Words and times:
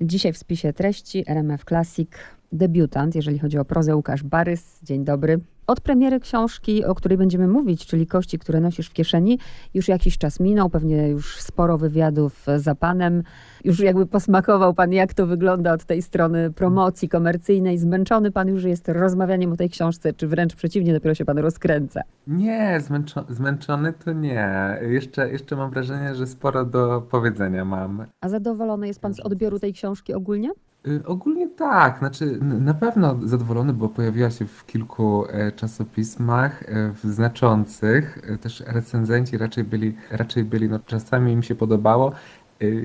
Dzisiaj 0.00 0.32
w 0.32 0.38
spisie 0.38 0.72
treści 0.72 1.24
RMF 1.26 1.64
Classic 1.64 2.10
debiutant, 2.52 3.14
jeżeli 3.14 3.38
chodzi 3.38 3.58
o 3.58 3.64
prozę 3.64 3.96
Łukasz 3.96 4.22
Barys. 4.22 4.80
Dzień 4.82 5.04
dobry. 5.04 5.40
Od 5.66 5.80
premiery 5.80 6.20
książki, 6.20 6.84
o 6.84 6.94
której 6.94 7.18
będziemy 7.18 7.48
mówić, 7.48 7.86
czyli 7.86 8.06
Kości, 8.06 8.38
które 8.38 8.60
nosisz 8.60 8.88
w 8.88 8.92
kieszeni, 8.92 9.38
już 9.74 9.88
jakiś 9.88 10.18
czas 10.18 10.40
minął, 10.40 10.70
pewnie 10.70 11.08
już 11.08 11.40
sporo 11.40 11.78
wywiadów 11.78 12.46
za 12.56 12.74
panem. 12.74 13.22
Już 13.64 13.80
jakby 13.80 14.06
posmakował 14.06 14.74
pan, 14.74 14.92
jak 14.92 15.14
to 15.14 15.26
wygląda 15.26 15.72
od 15.72 15.84
tej 15.84 16.02
strony 16.02 16.52
promocji 16.52 17.08
komercyjnej. 17.08 17.78
Zmęczony 17.78 18.30
pan 18.30 18.48
już 18.48 18.64
jest 18.64 18.88
rozmawianiem 18.88 19.52
o 19.52 19.56
tej 19.56 19.70
książce, 19.70 20.12
czy 20.12 20.28
wręcz 20.28 20.54
przeciwnie, 20.54 20.92
dopiero 20.92 21.14
się 21.14 21.24
pan 21.24 21.38
rozkręca? 21.38 22.00
Nie, 22.26 22.80
zmęczo 22.80 23.24
zmęczony 23.28 23.92
to 23.92 24.12
nie. 24.12 24.78
Jeszcze, 24.82 25.30
jeszcze 25.30 25.56
mam 25.56 25.70
wrażenie, 25.70 26.14
że 26.14 26.26
sporo 26.26 26.64
do 26.64 27.02
powiedzenia 27.10 27.64
mam. 27.64 28.06
A 28.20 28.28
zadowolony 28.28 28.86
jest 28.86 29.00
pan 29.00 29.14
z 29.14 29.20
odbioru 29.20 29.58
tej 29.58 29.72
książki 29.72 30.14
ogólnie? 30.14 30.50
Y, 30.88 31.06
ogólnie 31.06 31.48
tak, 31.48 31.98
znaczy 31.98 32.38
na 32.40 32.74
pewno 32.74 33.16
zadowolony, 33.24 33.72
bo 33.72 33.88
pojawiła 33.88 34.30
się 34.30 34.46
w 34.46 34.66
kilku 34.66 35.24
e, 35.28 35.52
czasopismach 35.52 36.62
e, 36.62 36.92
znaczących. 37.04 38.18
E, 38.30 38.38
też 38.38 38.62
recenzenci 38.66 39.38
raczej 39.38 39.64
byli, 39.64 39.96
raczej 40.10 40.44
byli 40.44 40.68
no 40.68 40.78
czasami 40.78 41.32
im 41.32 41.42
się 41.42 41.54
podobało. 41.54 42.12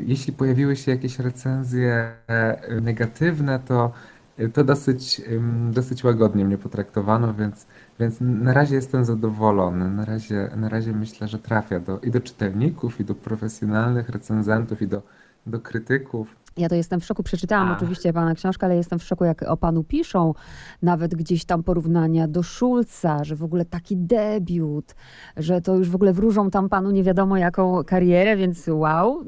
Jeśli 0.05 0.33
pojawiły 0.33 0.75
się 0.75 0.91
jakieś 0.91 1.19
recenzje 1.19 2.11
negatywne, 2.81 3.59
to, 3.59 3.91
to 4.53 4.63
dosyć, 4.63 5.21
dosyć 5.71 6.03
łagodnie 6.03 6.45
mnie 6.45 6.57
potraktowano, 6.57 7.33
więc, 7.33 7.65
więc 7.99 8.17
na 8.21 8.53
razie 8.53 8.75
jestem 8.75 9.05
zadowolony. 9.05 9.89
Na 9.89 10.05
razie, 10.05 10.49
na 10.55 10.69
razie 10.69 10.93
myślę, 10.93 11.27
że 11.27 11.39
trafia 11.39 11.79
do, 11.79 11.99
i 11.99 12.11
do 12.11 12.21
czytelników, 12.21 12.99
i 12.99 13.05
do 13.05 13.15
profesjonalnych 13.15 14.09
recenzentów, 14.09 14.81
i 14.81 14.87
do, 14.87 15.01
do 15.47 15.59
krytyków. 15.59 16.40
Ja 16.57 16.69
to 16.69 16.75
jestem 16.75 16.99
w 16.99 17.05
szoku. 17.05 17.23
Przeczytałam 17.23 17.67
Ach. 17.67 17.77
oczywiście 17.77 18.13
pana 18.13 18.35
książkę, 18.35 18.65
ale 18.65 18.75
jestem 18.75 18.99
w 18.99 19.03
szoku, 19.03 19.25
jak 19.25 19.43
o 19.43 19.57
panu 19.57 19.83
piszą. 19.83 20.33
Nawet 20.81 21.15
gdzieś 21.15 21.45
tam 21.45 21.63
porównania 21.63 22.27
do 22.27 22.43
Szulca, 22.43 23.23
że 23.23 23.35
w 23.35 23.43
ogóle 23.43 23.65
taki 23.65 23.97
debiut, 23.97 24.95
że 25.37 25.61
to 25.61 25.75
już 25.75 25.89
w 25.89 25.95
ogóle 25.95 26.13
wróżą 26.13 26.49
tam 26.49 26.69
panu 26.69 26.91
nie 26.91 27.03
wiadomo 27.03 27.37
jaką 27.37 27.83
karierę, 27.83 28.35
więc 28.35 28.67
wow, 28.67 29.23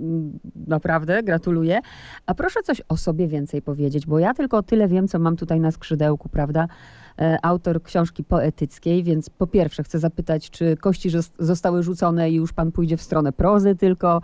naprawdę 0.67 1.23
gratuluję. 1.23 1.79
A 2.25 2.33
proszę 2.33 2.59
coś 2.63 2.81
o 2.89 2.97
sobie 2.97 3.27
więcej 3.27 3.61
powiedzieć, 3.61 4.05
bo 4.05 4.19
ja 4.19 4.33
tylko 4.33 4.63
tyle 4.63 4.87
wiem, 4.87 5.07
co 5.07 5.19
mam 5.19 5.35
tutaj 5.35 5.59
na 5.59 5.71
skrzydełku, 5.71 6.29
prawda? 6.29 6.67
E, 7.21 7.37
autor 7.41 7.83
książki 7.83 8.23
poetyckiej, 8.23 9.03
więc 9.03 9.29
po 9.29 9.47
pierwsze 9.47 9.83
chcę 9.83 9.99
zapytać, 9.99 10.49
czy 10.49 10.77
kości 10.77 11.09
zostały 11.39 11.83
rzucone 11.83 12.29
i 12.29 12.35
już 12.35 12.53
pan 12.53 12.71
pójdzie 12.71 12.97
w 12.97 13.01
stronę 13.01 13.31
prozy 13.31 13.75
tylko, 13.75 14.21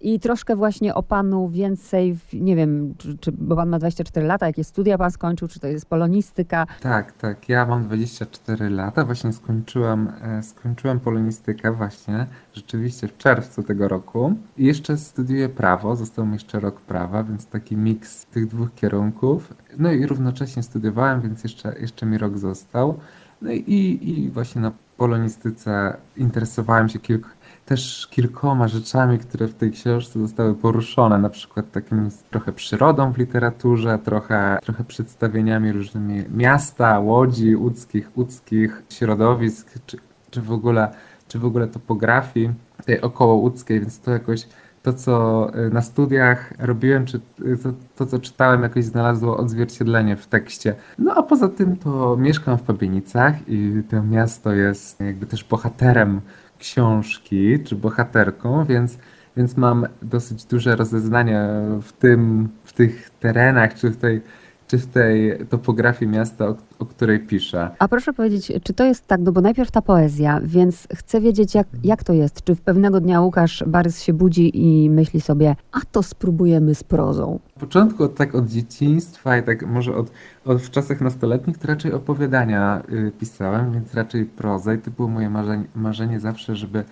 i 0.00 0.20
troszkę 0.20 0.56
właśnie 0.56 0.94
o 0.94 1.02
panu 1.02 1.48
więcej, 1.48 2.18
nie 2.32 2.56
wiem, 2.56 2.94
czy, 2.98 3.18
czy, 3.18 3.32
bo 3.32 3.56
pan 3.56 3.68
ma 3.68 3.78
24 3.78 4.26
lata, 4.26 4.46
jakie 4.46 4.64
studia 4.64 4.98
pan 4.98 5.10
skończył, 5.10 5.48
czy 5.48 5.60
to 5.60 5.66
jest 5.66 5.86
polonistyka? 5.86 6.66
Tak, 6.80 7.12
tak, 7.12 7.48
ja 7.48 7.66
mam 7.66 7.84
24 7.84 8.70
lata, 8.70 9.04
właśnie 9.04 9.32
skończyłem, 9.32 10.12
skończyłem 10.42 11.00
polonistykę 11.00 11.72
właśnie, 11.72 12.26
rzeczywiście 12.54 13.08
w 13.08 13.18
czerwcu 13.18 13.62
tego 13.62 13.88
roku. 13.88 14.34
I 14.56 14.66
jeszcze 14.66 14.96
studiuję 14.96 15.48
prawo, 15.48 15.96
został 15.96 16.26
mi 16.26 16.32
jeszcze 16.32 16.60
rok 16.60 16.80
prawa, 16.80 17.24
więc 17.24 17.46
taki 17.46 17.76
miks 17.76 18.26
tych 18.26 18.46
dwóch 18.46 18.74
kierunków. 18.74 19.54
No 19.78 19.92
i 19.92 20.06
równocześnie 20.06 20.62
studiowałem, 20.62 21.20
więc 21.20 21.42
jeszcze, 21.44 21.74
jeszcze 21.80 22.06
mi 22.06 22.18
rok 22.18 22.38
został. 22.38 22.98
No 23.42 23.50
i, 23.50 23.98
i 24.02 24.30
właśnie 24.30 24.60
na 24.60 24.72
polonistyce 24.96 25.96
interesowałem 26.16 26.88
się 26.88 26.98
kilku, 26.98 27.28
też 27.70 28.08
kilkoma 28.10 28.68
rzeczami, 28.68 29.18
które 29.18 29.46
w 29.46 29.54
tej 29.54 29.70
książce 29.70 30.20
zostały 30.20 30.54
poruszone, 30.54 31.18
na 31.18 31.28
przykład 31.28 31.70
takim 31.70 32.10
trochę 32.30 32.52
przyrodą 32.52 33.12
w 33.12 33.18
literaturze, 33.18 33.98
trochę, 34.04 34.58
trochę 34.62 34.84
przedstawieniami 34.84 35.72
różnymi 35.72 36.24
miasta, 36.34 36.98
łodzi, 36.98 37.56
łódzkich, 37.56 38.16
łódzkich 38.16 38.82
środowisk, 38.90 39.70
czy, 39.86 39.96
czy, 40.30 40.42
w 40.42 40.52
ogóle, 40.52 40.88
czy 41.28 41.38
w 41.38 41.44
ogóle 41.44 41.66
topografii 41.68 42.50
tej 42.86 43.00
około 43.00 43.34
łódzkiej, 43.34 43.80
więc 43.80 44.00
to 44.00 44.10
jakoś 44.10 44.46
to, 44.82 44.92
co 44.92 45.46
y, 45.66 45.70
na 45.70 45.82
studiach 45.82 46.52
robiłem, 46.58 47.06
czy 47.06 47.20
y, 47.44 47.56
to, 47.62 47.72
to, 47.96 48.06
co 48.06 48.18
czytałem, 48.18 48.62
jakoś 48.62 48.84
znalazło 48.84 49.36
odzwierciedlenie 49.36 50.16
w 50.16 50.26
tekście. 50.26 50.74
No 50.98 51.14
a 51.16 51.22
poza 51.22 51.48
tym 51.48 51.76
to 51.76 52.16
mieszkam 52.16 52.58
w 52.58 52.62
Pabienicach 52.62 53.48
i 53.48 53.82
to 53.90 54.02
miasto 54.02 54.52
jest 54.52 55.00
jakby 55.00 55.26
też 55.26 55.44
bohaterem 55.44 56.20
książki, 56.60 57.64
czy 57.64 57.76
bohaterką, 57.76 58.64
więc, 58.64 58.98
więc 59.36 59.56
mam 59.56 59.86
dosyć 60.02 60.44
duże 60.44 60.76
rozeznanie 60.76 61.48
w 61.82 61.92
tym, 61.92 62.48
w 62.64 62.72
tych 62.72 63.10
terenach, 63.10 63.74
czy 63.74 63.90
w 63.90 63.96
tej, 63.96 64.20
czy 64.70 64.78
w 64.78 64.86
tej 64.86 65.38
topografii 65.48 66.10
miasta, 66.10 66.48
o, 66.48 66.56
o, 66.78 66.86
której 66.86 67.20
piszę. 67.20 67.70
A 67.78 67.88
proszę 67.88 68.12
powiedzieć, 68.12 68.52
czy 68.62 68.74
to 68.74 68.84
jest 68.84 69.06
tak, 69.06 69.20
no 69.20 69.32
bo 69.32 69.40
najpierw 69.40 69.70
ta 69.70 69.82
poezja, 69.82 70.40
więc 70.44 70.88
chcę 70.94 71.20
wiedzieć, 71.20 71.54
jak, 71.54 71.66
jak 71.84 72.04
to 72.04 72.12
jest. 72.12 72.44
Czy 72.44 72.54
w 72.54 72.60
pewnego 72.60 73.00
dnia 73.00 73.20
Łukasz 73.20 73.64
Barys 73.66 74.02
się 74.02 74.12
budzi 74.12 74.66
i 74.66 74.90
myśli 74.90 75.20
sobie, 75.20 75.56
a 75.72 75.78
to 75.92 76.02
spróbujemy 76.02 76.74
z 76.74 76.84
prozą? 76.84 77.38
W 77.56 77.60
początku 77.60 78.08
tak 78.08 78.34
od 78.34 78.46
dzieciństwa 78.46 79.38
i 79.38 79.42
tak 79.42 79.66
może 79.66 79.96
od, 79.96 80.12
od 80.44 80.62
w 80.62 80.70
czasach 80.70 81.00
nastoletnich 81.00 81.58
to 81.58 81.68
raczej 81.68 81.92
opowiadania 81.92 82.82
y, 82.92 83.12
pisałem, 83.20 83.72
więc 83.72 83.94
raczej 83.94 84.24
prozę 84.24 84.74
i 84.74 84.78
to 84.78 84.90
było 84.90 85.08
moje 85.08 85.30
marzenie, 85.30 85.64
marzenie 85.74 86.20
zawsze, 86.20 86.56
żeby 86.56 86.84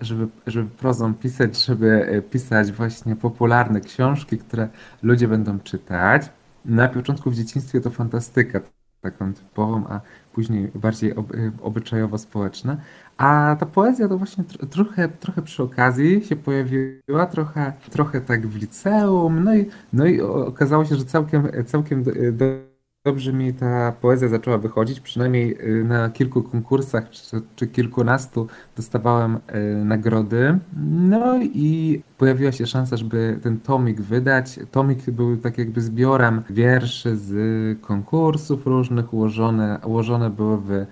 żeby, 0.00 0.28
żeby 0.46 0.70
prozą 0.70 1.14
pisać, 1.14 1.64
żeby 1.64 2.14
y, 2.14 2.22
pisać 2.22 2.72
właśnie 2.72 3.16
popularne 3.16 3.80
książki, 3.80 4.38
które 4.38 4.68
ludzie 5.02 5.28
będą 5.28 5.60
czytać. 5.60 6.22
Na 6.64 6.88
początku 6.88 7.30
w 7.30 7.34
dzieciństwie 7.34 7.80
to 7.80 7.90
fantastyka 7.90 8.60
taką 9.00 9.32
typową, 9.32 9.86
a 9.88 10.00
później 10.32 10.70
bardziej 10.74 11.16
ob, 11.16 11.32
obyczajowo-społeczna. 11.62 12.76
A 13.18 13.56
ta 13.60 13.66
poezja 13.66 14.08
to 14.08 14.18
właśnie 14.18 14.44
trochę, 14.70 15.08
trochę 15.08 15.42
przy 15.42 15.62
okazji 15.62 16.24
się 16.24 16.36
pojawiła, 16.36 17.26
trochę, 17.30 17.72
trochę 17.90 18.20
tak 18.20 18.46
w 18.46 18.56
liceum, 18.56 19.44
no 19.44 19.54
i, 19.54 19.70
no 19.92 20.06
i 20.06 20.20
okazało 20.20 20.84
się, 20.84 20.96
że 20.96 21.04
całkiem, 21.04 21.48
całkiem 21.66 22.04
do, 22.32 22.71
dobrze 23.04 23.32
mi 23.32 23.54
ta 23.54 23.92
poezja 23.92 24.28
zaczęła 24.28 24.58
wychodzić, 24.58 25.00
przynajmniej 25.00 25.58
y, 25.80 25.84
na 25.84 26.10
kilku 26.10 26.42
konkursach 26.42 27.10
czy, 27.10 27.42
czy 27.56 27.66
kilkunastu 27.66 28.46
dostawałem 28.76 29.36
y, 29.36 29.84
nagrody. 29.84 30.58
No 30.86 31.42
i 31.42 32.02
pojawiła 32.18 32.52
się 32.52 32.66
szansa, 32.66 32.96
żeby 32.96 33.40
ten 33.42 33.60
tomik 33.60 34.00
wydać. 34.00 34.60
Tomik 34.70 35.10
był 35.10 35.36
tak 35.36 35.58
jakby 35.58 35.80
zbiorem 35.80 36.42
wierszy 36.50 37.16
z 37.16 37.32
konkursów 37.80 38.66
różnych, 38.66 39.14
ułożone, 39.14 39.78
ułożone 39.84 40.30
były 40.30 40.56
w 40.56 40.86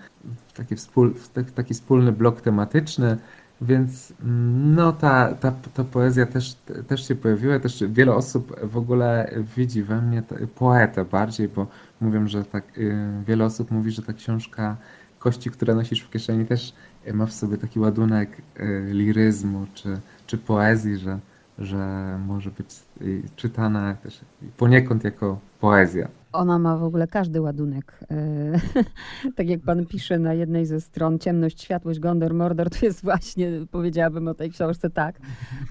taki, 0.55 0.77
wspól, 0.77 1.15
taki 1.55 1.75
wspólny 1.75 2.13
blok 2.13 2.41
tematyczny. 2.41 3.17
Więc 3.63 4.13
mm, 4.23 4.75
no 4.75 4.93
ta, 4.93 5.35
ta, 5.35 5.53
ta 5.75 5.85
poezja 5.85 6.27
też, 6.27 6.55
też 6.89 7.09
się 7.09 7.15
pojawiła, 7.15 7.59
też 7.59 7.85
wiele 7.89 8.15
osób 8.15 8.57
w 8.63 8.77
ogóle 8.77 9.35
widzi 9.57 9.83
we 9.83 10.03
mnie 10.03 10.23
poetę 10.55 11.05
bardziej, 11.05 11.49
bo 11.49 11.67
mówią, 12.01 12.29
że 12.29 12.45
tak 12.45 12.79
y, 12.79 12.97
wiele 13.27 13.45
osób 13.45 13.71
mówi, 13.71 13.91
że 13.91 14.03
ta 14.03 14.13
książka 14.13 14.77
Kości, 15.19 15.51
które 15.51 15.75
nosisz 15.75 16.01
w 16.01 16.11
kieszeni 16.11 16.47
też 16.47 16.75
ma 17.15 17.27
w 17.27 17.33
sobie 17.33 17.59
taki 17.59 17.81
ładunek 17.81 18.43
y, 18.61 18.93
liryzmu 18.93 19.67
czy, 19.75 20.01
czy 20.27 20.39
poezji, 20.39 20.99
że, 20.99 21.19
że 21.59 22.19
może 22.27 22.51
być 22.51 22.67
y, 22.71 22.90
czytana 23.37 23.95
też 23.95 24.21
poniekąd 24.57 25.05
jako 25.05 25.41
poezja. 25.61 26.09
Ona 26.33 26.59
ma 26.59 26.77
w 26.77 26.85
ogóle 26.85 27.07
każdy 27.07 27.41
ładunek. 27.41 28.01
E, 28.11 28.61
tak 29.37 29.49
jak 29.49 29.61
pan 29.61 29.87
pisze 29.87 30.19
na 30.19 30.35
jednej 30.35 30.67
ze 30.67 30.81
stron, 30.81 31.19
ciemność, 31.19 31.63
światłość, 31.63 32.01
Gondor, 32.01 32.35
Mordor, 32.35 32.71
to 32.71 32.87
jest 32.87 33.03
właśnie, 33.03 33.51
powiedziałabym 33.71 34.29
o 34.29 34.35
tej 34.35 34.51
książce 34.51 34.91
tak, 34.91 35.21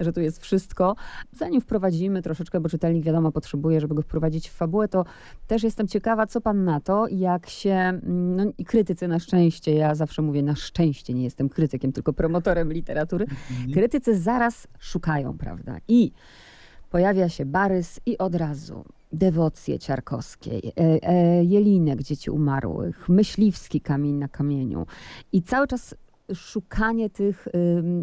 że 0.00 0.12
tu 0.12 0.20
jest 0.20 0.42
wszystko. 0.42 0.96
Zanim 1.32 1.60
wprowadzimy 1.60 2.22
troszeczkę, 2.22 2.60
bo 2.60 2.68
czytelnik 2.68 3.04
wiadomo 3.04 3.32
potrzebuje, 3.32 3.80
żeby 3.80 3.94
go 3.94 4.02
wprowadzić 4.02 4.48
w 4.48 4.52
fabułę, 4.52 4.88
to 4.88 5.04
też 5.46 5.62
jestem 5.62 5.88
ciekawa, 5.88 6.26
co 6.26 6.40
pan 6.40 6.64
na 6.64 6.80
to, 6.80 7.06
jak 7.08 7.48
się, 7.48 8.00
no 8.06 8.44
i 8.58 8.64
krytycy 8.64 9.08
na 9.08 9.18
szczęście, 9.18 9.74
ja 9.74 9.94
zawsze 9.94 10.22
mówię 10.22 10.42
na 10.42 10.54
szczęście, 10.54 11.14
nie 11.14 11.24
jestem 11.24 11.48
krytykiem, 11.48 11.92
tylko 11.92 12.12
promotorem 12.12 12.72
literatury, 12.72 13.24
mhm. 13.24 13.72
krytycy 13.72 14.18
zaraz 14.18 14.68
szukają, 14.78 15.38
prawda? 15.38 15.76
I 15.88 16.12
pojawia 16.90 17.28
się 17.28 17.44
Barys 17.44 18.00
i 18.06 18.18
od 18.18 18.34
razu 18.34 18.84
dewocje 19.12 19.78
ciarkowskiej, 19.78 20.72
e, 20.76 21.08
e, 21.08 21.44
Jelinek 21.44 22.02
Dzieci 22.02 22.30
Umarłych, 22.30 23.08
Myśliwski 23.08 23.80
Kamień 23.80 24.14
na 24.14 24.28
Kamieniu. 24.28 24.86
I 25.32 25.42
cały 25.42 25.66
czas 25.66 25.94
szukanie 26.34 27.10
tych, 27.10 27.48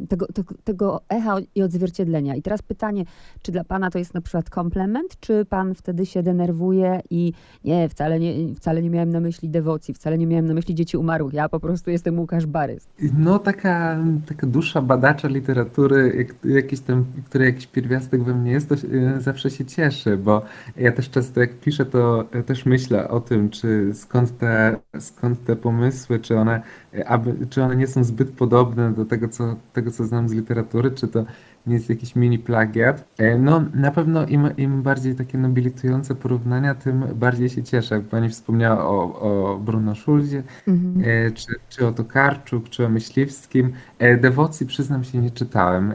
tego, 0.09 0.27
tego, 0.63 1.01
echa 1.09 1.37
i 1.55 1.61
odzwierciedlenia. 1.61 2.35
I 2.35 2.41
teraz 2.41 2.61
pytanie, 2.61 3.05
czy 3.41 3.51
dla 3.51 3.63
pana 3.63 3.91
to 3.91 3.99
jest 3.99 4.13
na 4.13 4.21
przykład 4.21 4.49
komplement, 4.49 5.19
czy 5.19 5.45
pan 5.45 5.75
wtedy 5.75 6.05
się 6.05 6.23
denerwuje 6.23 7.01
i 7.09 7.33
nie, 7.63 7.89
wcale 7.89 8.19
nie, 8.19 8.55
wcale 8.55 8.81
nie 8.81 8.89
miałem 8.89 9.09
na 9.09 9.19
myśli 9.19 9.49
dewocji, 9.49 9.93
wcale 9.93 10.17
nie 10.17 10.27
miałem 10.27 10.45
na 10.45 10.53
myśli 10.53 10.75
dzieci 10.75 10.97
umarłych, 10.97 11.33
ja 11.33 11.49
po 11.49 11.59
prostu 11.59 11.91
jestem 11.91 12.19
Łukasz 12.19 12.45
Barys. 12.45 12.87
No 13.17 13.39
taka, 13.39 13.97
taka 14.27 14.47
dusza 14.47 14.81
badacza 14.81 15.27
literatury, 15.27 16.13
jak, 16.17 16.53
jakiś 16.53 16.79
tam, 16.79 17.05
który 17.25 17.45
jakiś 17.45 17.67
pierwiastek 17.67 18.23
we 18.23 18.33
mnie 18.33 18.51
jest, 18.51 18.69
to 18.69 18.75
y, 18.75 19.21
zawsze 19.21 19.49
się 19.49 19.65
cieszy, 19.65 20.17
bo 20.17 20.41
ja 20.77 20.91
też 20.91 21.09
często 21.09 21.39
jak 21.39 21.59
piszę, 21.59 21.85
to 21.85 22.23
też 22.45 22.65
myślę 22.65 23.09
o 23.09 23.19
tym, 23.19 23.49
czy 23.49 23.91
skąd 23.93 24.37
te, 24.37 24.79
skąd 24.99 25.45
te 25.45 25.55
pomysły, 25.55 26.19
czy 26.19 26.37
one, 26.37 26.61
aby, 27.05 27.47
czy 27.49 27.63
one 27.63 27.75
nie 27.75 27.87
są 27.87 28.03
zbyt 28.03 28.16
podobne 28.25 28.93
do 28.93 29.05
tego 29.05 29.27
co, 29.27 29.55
tego, 29.73 29.91
co 29.91 30.05
znam 30.05 30.29
z 30.29 30.33
literatury, 30.33 30.91
czy 30.91 31.07
to 31.07 31.25
nie 31.67 31.73
jest 31.73 31.89
jakiś 31.89 32.15
mini 32.15 32.39
plagiat. 32.39 33.07
E, 33.17 33.37
no 33.37 33.63
na 33.73 33.91
pewno 33.91 34.25
im, 34.25 34.49
im 34.57 34.81
bardziej 34.81 35.15
takie 35.15 35.37
nobilitujące 35.37 36.15
porównania, 36.15 36.75
tym 36.75 37.03
bardziej 37.15 37.49
się 37.49 37.63
cieszę. 37.63 37.95
Jak 37.95 38.03
pani 38.03 38.29
wspomniała 38.29 38.85
o, 38.87 39.19
o 39.19 39.57
Bruno 39.57 39.95
Schulzie, 39.95 40.43
mhm. 40.67 41.09
E, 41.09 41.31
czy, 41.31 41.47
czy 41.69 41.87
o 41.87 41.91
Tokarczuk, 41.91 42.69
czy 42.69 42.85
o 42.85 42.89
Myśliwskim. 42.89 43.73
E, 43.99 44.17
dewocji 44.17 44.65
przyznam 44.65 45.03
się 45.03 45.17
nie 45.17 45.31
czytałem 45.31 45.93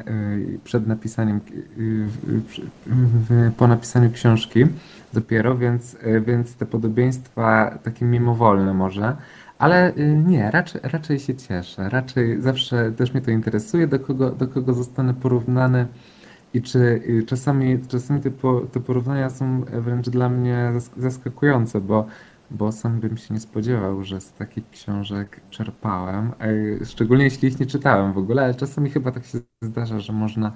przed 0.64 0.86
napisaniem, 0.86 1.40
po 3.56 3.68
napisaniu 3.68 4.10
książki 4.10 4.66
dopiero, 5.12 5.56
więc, 5.58 5.96
więc 6.26 6.54
te 6.54 6.66
podobieństwa 6.66 7.78
takie 7.82 8.04
mimowolne 8.04 8.74
może. 8.74 9.16
Ale 9.62 9.96
y, 9.96 10.22
nie, 10.26 10.50
raczej, 10.50 10.80
raczej 10.84 11.18
się 11.18 11.34
cieszę. 11.36 11.88
Raczej 11.88 12.42
zawsze 12.42 12.92
też 12.92 13.12
mnie 13.12 13.22
to 13.22 13.30
interesuje, 13.30 13.86
do 13.86 14.00
kogo, 14.00 14.30
do 14.30 14.48
kogo 14.48 14.74
zostanę 14.74 15.14
porównany 15.14 15.86
i 16.54 16.62
czy 16.62 16.78
y, 16.78 17.24
czasami, 17.26 17.78
czasami 17.88 18.20
te, 18.20 18.30
po, 18.30 18.60
te 18.60 18.80
porównania 18.80 19.30
są 19.30 19.60
wręcz 19.60 20.08
dla 20.08 20.28
mnie 20.28 20.72
zaskakujące, 20.96 21.80
bo, 21.80 22.06
bo 22.50 22.72
sam 22.72 23.00
bym 23.00 23.16
się 23.16 23.34
nie 23.34 23.40
spodziewał, 23.40 24.04
że 24.04 24.20
z 24.20 24.32
takich 24.32 24.70
książek 24.70 25.40
czerpałem. 25.50 26.32
Szczególnie 26.84 27.24
jeśli 27.24 27.48
ich 27.48 27.60
nie 27.60 27.66
czytałem 27.66 28.12
w 28.12 28.18
ogóle, 28.18 28.44
ale 28.44 28.54
czasami 28.54 28.90
chyba 28.90 29.12
tak 29.12 29.26
się 29.26 29.38
zdarza, 29.62 30.00
że 30.00 30.12
można 30.12 30.52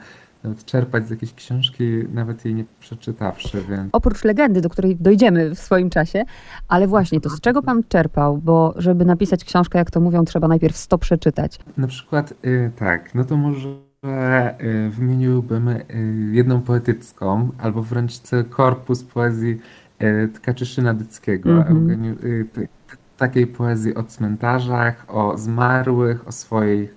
czerpać 0.55 1.07
z 1.07 1.11
jakiejś 1.11 1.35
książki, 1.35 1.85
nawet 2.13 2.45
jej 2.45 2.55
nie 2.55 2.65
przeczytawszy. 2.81 3.63
Więc... 3.69 3.89
Oprócz 3.93 4.25
legendy, 4.25 4.61
do 4.61 4.69
której 4.69 4.97
dojdziemy 4.97 5.55
w 5.55 5.59
swoim 5.59 5.91
czasie, 5.91 6.25
ale 6.69 6.87
właśnie 6.87 7.21
to 7.21 7.31
z 7.31 7.41
czego 7.41 7.63
pan 7.63 7.83
czerpał? 7.89 8.39
Bo 8.39 8.75
żeby 8.77 9.05
napisać 9.05 9.45
książkę, 9.45 9.79
jak 9.79 9.91
to 9.91 10.01
mówią, 10.01 10.25
trzeba 10.25 10.49
najpierw 10.49 10.77
sto 10.77 10.99
przeczytać. 10.99 11.59
Na 11.77 11.87
przykład 11.87 12.35
y, 12.45 12.71
tak, 12.79 13.15
no 13.15 13.25
to 13.25 13.37
może 13.37 13.69
y, 13.69 14.91
wymieniłbym 14.91 15.69
y, 15.69 15.85
jedną 16.33 16.61
poetycką, 16.61 17.49
albo 17.59 17.83
wręcz 17.83 18.13
korpus 18.51 19.03
poezji 19.03 19.61
Tkaczyszyna 20.35 20.95
Dyckiego, 20.95 21.51
mm 21.51 21.87
-hmm. 21.87 22.67
takiej 23.17 23.47
poezji 23.47 23.95
o 23.95 24.03
cmentarzach, 24.03 25.05
o 25.09 25.39
zmarłych, 25.39 26.29
o 26.29 26.33
swoich 26.33 26.97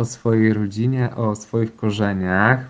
o 0.00 0.04
swojej 0.04 0.52
rodzinie, 0.52 1.16
o 1.16 1.34
swoich 1.34 1.76
korzeniach, 1.76 2.64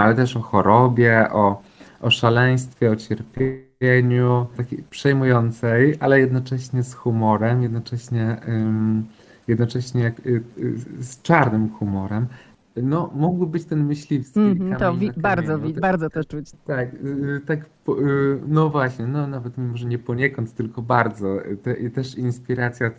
ale 0.00 0.14
też 0.14 0.36
o 0.36 0.40
chorobie, 0.40 1.28
o, 1.32 1.62
o 2.00 2.10
szaleństwie, 2.10 2.90
o 2.90 2.96
cierpieniu, 2.96 4.46
takiej 4.56 4.84
przejmującej, 4.90 5.96
ale 6.00 6.20
jednocześnie 6.20 6.82
z 6.82 6.94
humorem, 6.94 7.62
jednocześnie, 7.62 8.36
jednocześnie 9.48 10.12
y, 10.26 10.42
y, 10.58 11.02
z 11.02 11.22
czarnym 11.22 11.68
humorem. 11.68 12.26
No, 12.82 13.10
mógłby 13.14 13.46
być 13.46 13.64
ten 13.64 13.84
myśliwski. 13.84 14.40
Mm, 14.40 14.76
to 14.76 14.94
wi- 14.94 15.12
bardzo, 15.16 15.58
wi- 15.58 15.74
bardzo 15.74 16.10
to 16.10 16.24
czuć. 16.24 16.50
Tak, 16.66 16.94
y, 16.94 17.40
tak, 17.46 17.70
no 18.48 18.70
właśnie, 18.70 19.06
no 19.06 19.26
nawet 19.26 19.58
może 19.58 19.86
nie 19.88 19.98
poniekąd, 19.98 20.54
tylko 20.54 20.82
bardzo. 20.82 21.36
Te, 21.62 21.90
też 21.90 22.14
inspiracja 22.14 22.90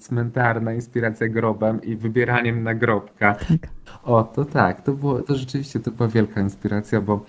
cmentarna, 0.00 0.72
inspiracja 0.72 1.28
grobem 1.28 1.82
i 1.82 1.96
wybieraniem 1.96 2.62
nagrobka. 2.62 3.34
Tak. 3.34 3.70
O, 4.02 4.22
to 4.22 4.44
tak, 4.44 4.84
to 4.84 4.92
było, 4.92 5.22
to 5.22 5.34
rzeczywiście 5.34 5.80
to 5.80 5.90
była 5.90 6.08
wielka 6.08 6.40
inspiracja, 6.40 7.00
bo 7.00 7.24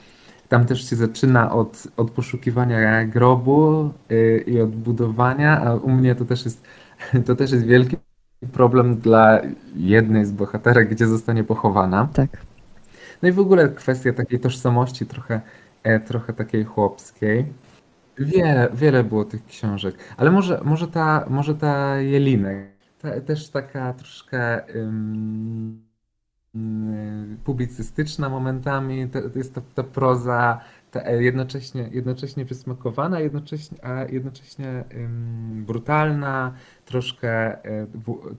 tam 0.50 0.66
też 0.66 0.90
się 0.90 0.96
zaczyna 0.96 1.52
od, 1.52 1.88
od 1.98 2.12
poszukiwania 2.12 3.06
grobu 3.06 3.90
i 4.48 4.62
od 4.62 4.76
budowania, 4.76 5.62
a 5.62 5.76
u 5.76 5.90
mnie 5.90 6.16
to 6.16 6.26
też 6.26 6.46
jest, 6.46 6.64
to 7.26 7.36
też 7.36 7.52
jest 7.52 7.66
wielki 7.66 7.98
problem 8.48 8.98
dla 8.98 9.42
jednej 9.76 10.26
z 10.26 10.32
bohaterek, 10.32 10.90
gdzie 10.90 11.08
zostanie 11.08 11.44
pochowana. 11.44 12.10
Tak. 12.14 12.30
No 13.22 13.30
i 13.30 13.32
w 13.32 13.40
ogóle 13.40 13.70
kwestia 13.70 14.14
takiej 14.14 14.40
tożsamości 14.40 15.06
trochę, 15.06 15.42
e, 15.84 16.00
trochę 16.00 16.34
takiej 16.34 16.64
chłopskiej. 16.64 17.46
Wiele, 18.18 18.70
wiele 18.74 19.04
było 19.04 19.26
tych 19.26 19.46
książek, 19.46 19.96
ale 20.18 20.32
może, 20.32 20.62
może, 20.64 20.88
ta, 20.88 21.26
może 21.30 21.56
ta 21.56 21.98
Jelinek, 21.98 22.68
ta, 23.02 23.22
też 23.22 23.50
taka 23.50 23.94
troszkę 23.94 24.62
um, 24.76 25.82
publicystyczna 27.44 28.30
momentami, 28.30 29.10
to, 29.10 29.30
to 29.30 29.38
jest 29.38 29.56
ta, 29.56 29.62
ta 29.76 29.84
proza 29.84 30.62
jednocześnie, 31.20 31.90
jednocześnie 31.92 32.46
wysmakowana, 32.46 33.20
jednocześnie, 33.20 33.86
a 33.86 34.04
jednocześnie 34.04 34.84
um, 34.98 35.66
brutalna, 35.66 36.54
troszkę, 36.86 37.64
e, 37.66 37.88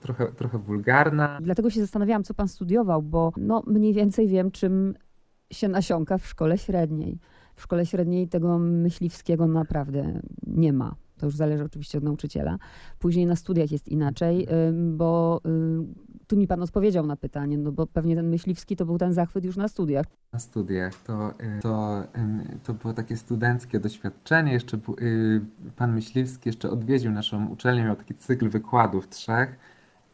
trochę, 0.01 0.27
trochę 0.27 0.59
wulgarna. 0.59 1.39
Dlatego 1.43 1.71
się 1.71 1.81
zastanawiałam, 1.81 2.25
co 2.25 2.35
pan 2.35 2.49
studiował, 2.49 3.03
bo 3.03 3.33
no, 3.37 3.63
mniej 3.67 3.95
więcej 3.95 4.29
wiem, 4.29 4.51
czym 4.51 4.95
się 5.53 5.69
nasiąka 5.69 6.19
w 6.19 6.27
szkole 6.27 6.59
średniej. 6.59 7.19
W 7.55 7.63
szkole 7.63 7.87
średniej 7.87 8.29
tego 8.29 8.59
myśliwskiego 8.59 9.47
naprawdę 9.47 10.21
nie 10.47 10.73
ma. 10.73 10.95
To 11.19 11.27
już 11.27 11.37
zależy 11.37 11.65
oczywiście 11.65 11.99
od 11.99 12.05
nauczyciela. 12.05 12.59
Później 12.99 13.27
na 13.27 13.37
studiach 13.37 13.71
jest 13.71 13.89
inaczej, 13.89 14.47
bo 14.73 15.41
tu 16.31 16.37
mi 16.37 16.47
pan 16.47 16.63
odpowiedział 16.63 17.07
na 17.07 17.17
pytanie, 17.17 17.59
no 17.59 17.73
bo 17.73 17.87
pewnie 17.87 18.17
ten 18.17 18.29
myśliwski 18.29 18.77
to 18.77 18.87
był 18.87 18.99
ten 18.99 19.13
zachwyt 19.13 19.45
już 19.45 19.57
na 19.57 19.69
studiach. 19.69 20.07
Na 20.33 20.39
studiach 20.39 20.95
to, 20.95 21.31
y, 21.31 21.61
to, 21.63 22.03
to 22.65 22.75
było 22.75 22.95
takie 22.95 23.17
studenckie 23.17 23.81
doświadczenie. 23.81 24.53
Jeszcze 24.53 24.79
y, 25.01 25.41
pan 25.77 25.95
Myśliwski 25.95 26.49
jeszcze 26.49 26.71
odwiedził 26.71 27.13
naszą 27.13 27.47
uczelnię, 27.47 27.85
miał 27.85 27.97
taki 27.97 28.15
cykl 28.15 28.49
wykładów 28.49 29.09
trzech 29.09 29.59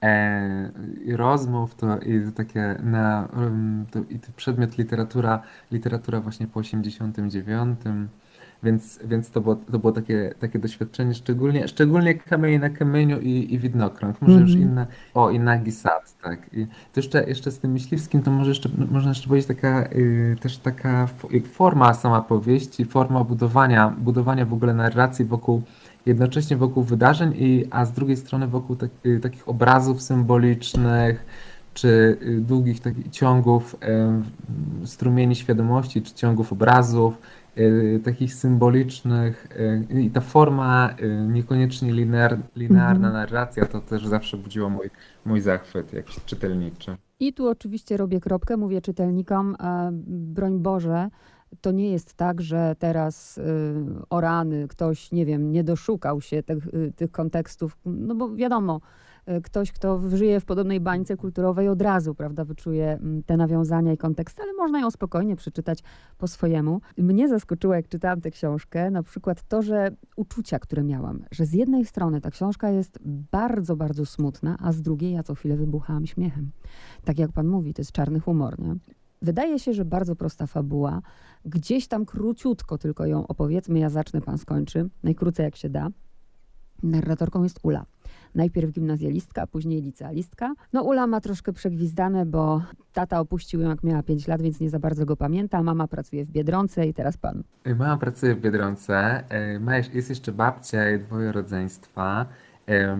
e, 0.03 0.71
i 1.05 1.17
rozmów, 1.17 1.75
to 1.75 1.99
i 1.99 2.33
takie 2.33 2.77
na, 2.83 3.29
to, 3.91 3.99
i 3.99 4.19
przedmiot 4.37 4.79
literatura, 4.79 5.43
literatura 5.71 6.21
właśnie 6.21 6.47
po 6.47 6.61
89 6.61 7.81
więc, 8.63 8.99
więc 9.05 9.31
to 9.31 9.41
było, 9.41 9.57
to 9.57 9.79
było 9.79 9.93
takie, 9.93 10.35
takie 10.41 10.59
doświadczenie, 10.59 11.15
szczególnie, 11.15 11.69
szczególnie 11.69 12.15
kamień 12.15 12.61
na 12.61 12.71
kamieniu 12.71 13.21
i, 13.21 13.55
i 13.55 13.59
widnokrąg. 13.59 14.23
Może 14.23 14.35
mm 14.35 14.45
-hmm. 14.45 14.49
już 14.49 14.57
mhm. 14.57 14.73
inne, 14.73 14.87
o 15.15 15.31
i 15.31 15.39
nagi 15.39 15.73
sad, 15.73 16.15
tak. 16.23 16.55
I 16.55 16.67
to 16.67 17.01
jeszcze, 17.01 17.25
jeszcze 17.29 17.51
z 17.51 17.59
tym 17.59 17.73
myśliwskim, 17.73 18.23
to 18.23 18.31
może 18.31 18.51
jeszcze, 18.51 18.69
można 18.91 19.11
jeszcze 19.11 19.29
powiedzieć 19.29 19.49
taka, 19.49 19.89
y, 19.93 20.37
też 20.41 20.59
taka 20.59 21.09
forma 21.53 21.95
sama 21.95 22.23
powieści, 22.23 22.85
forma 22.85 23.25
budowania, 23.25 23.95
budowania 23.99 24.47
w 24.47 24.53
ogóle 24.53 24.75
narracji 24.75 25.25
wokół, 25.25 25.63
jednocześnie 26.07 26.57
wokół 26.57 26.83
wydarzeń, 26.83 27.35
i, 27.37 27.65
a 27.71 27.85
z 27.85 27.93
drugiej 27.93 28.17
strony 28.17 28.47
wokół 28.47 28.77
tak, 28.77 28.91
y, 29.07 29.21
takich 29.21 29.49
obrazów 29.49 30.03
symbolicznych, 30.03 31.27
czy 31.75 32.19
y, 32.23 32.41
długich 32.41 32.81
takich 32.81 33.11
ciągów 33.11 33.77
y, 34.85 34.87
strumieni 34.87 35.37
świadomości, 35.37 36.03
czy 36.03 36.15
ciągów 36.15 36.53
obrazów, 36.53 37.19
Y, 37.19 37.46
takich 38.05 38.35
symbolicznych 38.35 39.49
y, 39.91 40.01
i 40.01 40.11
ta 40.11 40.21
forma 40.21 40.95
y, 41.01 41.27
niekoniecznie 41.33 41.93
linear, 41.93 42.39
linearna 42.57 43.09
mhm. 43.09 43.13
narracja 43.13 43.67
to 43.67 43.81
też 43.81 44.07
zawsze 44.07 44.37
budziło 44.37 44.71
mój, 44.71 44.91
mój 45.25 45.41
zachwyt 45.41 45.93
jakiś 45.93 46.17
czytelniczy. 46.27 46.97
I 47.21 47.33
tu 47.33 47.49
oczywiście 47.49 47.97
robię 47.97 48.21
kropkę, 48.21 48.57
mówię 48.57 48.83
czytelnikom, 48.83 49.57
e, 49.61 49.91
broń 50.07 50.59
Boże, 50.59 51.09
to 51.61 51.71
nie 51.71 51.91
jest 51.91 52.15
tak, 52.15 52.41
że 52.41 52.77
teraz 52.79 53.41
o 54.11 54.21
rany 54.21 54.69
ktoś, 54.69 55.13
nie 55.13 55.27
wiem, 55.27 55.53
nie 55.53 55.65
doszukał 55.65 56.21
się 56.21 56.43
tych, 56.43 56.69
tych 56.97 57.11
kontekstów, 57.11 57.77
no 57.85 58.15
bo 58.15 58.35
wiadomo, 58.35 58.81
ktoś, 59.43 59.73
kto 59.73 60.01
żyje 60.09 60.41
w 60.41 60.45
podobnej 60.45 60.81
bańce 60.81 61.17
kulturowej 61.17 61.69
od 61.69 61.83
razu, 61.83 62.15
prawda, 62.15 62.45
wyczuje 62.45 62.93
mm, 62.93 63.23
te 63.23 63.37
nawiązania 63.37 63.93
i 63.93 63.97
kontekst, 63.97 64.41
ale 64.41 64.53
można 64.53 64.81
ją 64.81 64.91
spokojnie 64.91 65.37
przeczytać 65.37 65.83
po 66.19 66.29
swojemu. 66.29 66.81
Mnie 66.99 67.29
zaskoczyło, 67.29 67.75
jak 67.75 67.89
czytałam 67.89 68.21
tę 68.21 68.31
książkę, 68.31 68.91
na 68.91 69.03
przykład 69.03 69.43
to, 69.49 69.63
że 69.63 69.91
uczucia, 70.17 70.59
które 70.59 70.85
miałam, 70.85 71.25
że 71.31 71.47
z 71.47 71.53
jednej 71.53 71.85
strony 71.85 72.21
ta 72.21 72.31
książka 72.31 72.71
jest 72.71 72.99
bardzo, 73.33 73.77
bardzo 73.77 74.07
smutna, 74.07 74.57
a 74.61 74.73
z 74.73 74.83
drugiej 74.83 75.13
ja 75.13 75.23
co 75.23 75.35
chwilę 75.35 75.57
wybuchałam 75.57 76.07
śmiechem. 76.07 76.51
Tak 77.05 77.19
jak 77.19 77.33
pan 77.33 77.47
mówi, 77.47 77.75
to 77.75 77.81
jest 77.81 77.93
czarny 77.93 78.21
humor, 78.21 78.59
nie? 78.59 78.77
Wydaje 79.23 79.59
się, 79.59 79.73
że 79.73 79.85
bardzo 79.85 80.17
prosta 80.17 80.47
fabuła. 80.47 81.03
Gdzieś 81.45 81.89
tam 81.89 82.07
króciutko 82.07 82.79
tylko 82.79 83.07
ją 83.07 83.27
opowiedzmy, 83.27 83.79
ja 83.79 83.91
zacznę, 83.91 84.21
pan 84.21 84.39
skończy, 84.39 84.89
najkrócej 85.03 85.45
jak 85.45 85.57
się 85.57 85.69
da. 85.69 85.89
Narratorką 86.83 87.43
jest 87.43 87.61
Ula. 87.63 87.87
Najpierw 88.35 88.73
gimnazjalistka, 88.73 89.47
później 89.47 89.83
licealistka. 89.83 90.55
No 90.73 90.83
Ula 90.83 91.07
ma 91.07 91.21
troszkę 91.21 91.53
przegwizdane, 91.53 92.27
bo 92.27 92.63
tata 92.93 93.21
opuścił 93.21 93.61
ją 93.61 93.69
jak 93.69 93.83
miała 93.83 94.03
5 94.03 94.29
lat, 94.29 94.43
więc 94.43 94.61
nie 94.61 94.71
za 94.71 94.79
bardzo 94.79 95.07
go 95.07 95.17
pamięta. 95.17 95.63
Mama 95.63 95.89
pracuje 95.89 96.25
w 96.25 96.31
Biedronce 96.31 96.87
i 96.87 96.95
teraz 96.95 97.17
pan. 97.17 97.43
Mama 97.79 97.97
pracuje 97.97 98.35
w 98.35 98.41
Biedronce, 98.41 99.25
jest 99.95 100.09
jeszcze 100.09 100.33
babcia 100.33 100.91
i 100.91 100.99
dwoje 100.99 101.33
rodzeństwa. 101.33 102.27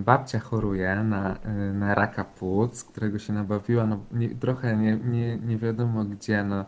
Babcia 0.05 0.39
choruje 0.39 0.95
na, 0.95 1.35
na 1.73 1.95
raka 1.95 2.23
płuc, 2.23 2.83
którego 2.83 3.19
się 3.19 3.33
nabawiła, 3.33 3.87
no, 3.87 3.99
nie, 4.11 4.29
trochę 4.29 4.77
nie, 4.77 4.97
nie, 4.97 5.37
nie 5.37 5.57
wiadomo 5.57 6.05
gdzie, 6.05 6.43
no, 6.43 6.65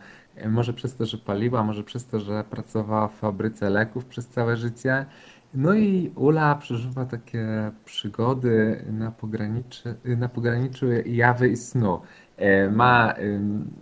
może 0.48 0.74
przez 0.74 0.96
to, 0.96 1.06
że 1.06 1.18
paliła, 1.18 1.64
może 1.64 1.84
przez 1.84 2.06
to, 2.06 2.20
że 2.20 2.44
pracowała 2.44 3.08
w 3.08 3.16
fabryce 3.16 3.70
leków 3.70 4.06
przez 4.06 4.28
całe 4.28 4.58
życie. 4.58 5.06
No 5.54 5.74
i 5.74 6.12
Ula 6.16 6.56
przeżywa 6.56 7.06
takie 7.06 7.72
przygody 7.86 8.86
na, 8.92 9.12
pograniczy, 9.12 9.96
na 10.06 10.30
pograniczu 10.30 10.86
jawy 11.06 11.50
i 11.50 11.58
snu. 11.58 12.02
E, 12.38 12.70
ma 12.70 13.14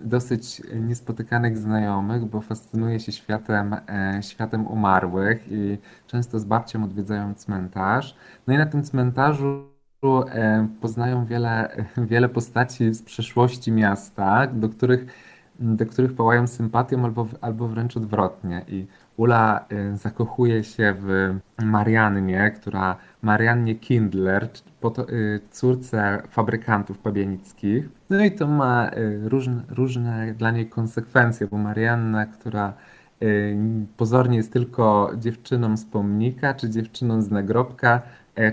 dosyć 0.01 0.61
niespotykanych 0.75 1.57
znajomych, 1.57 2.25
bo 2.25 2.41
fascynuje 2.41 2.99
się 2.99 3.11
światem, 3.11 3.73
e, 3.73 4.19
światem 4.23 4.67
umarłych 4.67 5.51
i 5.51 5.77
często 6.07 6.39
z 6.39 6.45
babcią 6.45 6.83
odwiedzają 6.83 7.33
cmentarz. 7.33 8.15
No 8.47 8.53
i 8.53 8.57
na 8.57 8.65
tym 8.65 8.83
cmentarzu 8.83 9.67
e, 10.03 10.67
poznają 10.81 11.25
wiele, 11.25 11.69
wiele 11.97 12.29
postaci 12.29 12.93
z 12.93 13.03
przeszłości 13.03 13.71
miasta, 13.71 14.47
do 14.47 14.69
których 14.69 15.05
do 15.59 15.85
których 15.85 16.15
pałają 16.15 16.47
sympatią 16.47 17.05
albo, 17.05 17.27
albo 17.41 17.67
wręcz 17.67 17.97
odwrotnie. 17.97 18.65
I 18.67 18.87
Ula 19.17 19.65
y, 19.71 19.97
zakochuje 19.97 20.63
się 20.63 20.95
w 20.99 21.33
Mariannie, 21.63 22.51
która 22.51 22.95
Mariannie 23.21 23.75
Kindler, 23.75 24.49
y, 25.09 25.39
córce 25.51 26.21
fabrykantów 26.29 26.99
pabianickich. 26.99 27.89
No 28.09 28.25
i 28.25 28.31
to 28.31 28.47
ma 28.47 28.89
y, 28.89 29.29
różne, 29.29 29.61
różne 29.69 30.33
dla 30.33 30.51
niej 30.51 30.69
konsekwencje, 30.69 31.47
bo 31.47 31.57
Marianna, 31.57 32.25
która 32.25 32.73
pozornie 33.97 34.37
jest 34.37 34.53
tylko 34.53 35.11
dziewczyną 35.15 35.77
z 35.77 35.85
pomnika 35.85 36.53
czy 36.53 36.69
dziewczyną 36.69 37.21
z 37.21 37.31
nagrobka, 37.31 38.01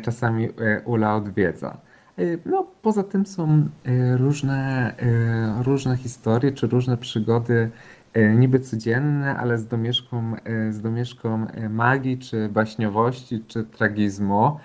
czasami 0.03 0.49
Ula 0.85 1.17
odwiedza. 1.17 1.77
E, 2.19 2.23
no, 2.47 2.67
poza 2.83 3.03
tym 3.03 3.27
są 3.27 3.69
e, 3.85 4.17
różne, 4.17 4.93
e, 4.99 5.63
różne 5.63 5.97
historie 5.97 6.53
czy 6.53 6.67
różne 6.67 6.97
przygody, 6.97 7.71
niby 8.15 8.61
codzienne, 8.61 9.37
ale 9.37 9.59
z 9.59 9.67
domieszką, 9.67 10.33
z 10.71 10.81
domieszką 10.81 11.47
magii, 11.71 12.19
czy 12.19 12.49
baśniowości, 12.49 13.45
czy 13.49 13.65
tragizmu, 13.65 14.57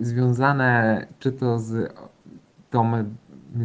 związane 0.00 1.06
czy 1.18 1.32
to 1.32 1.58
z 1.58 1.92
tą, 2.70 2.92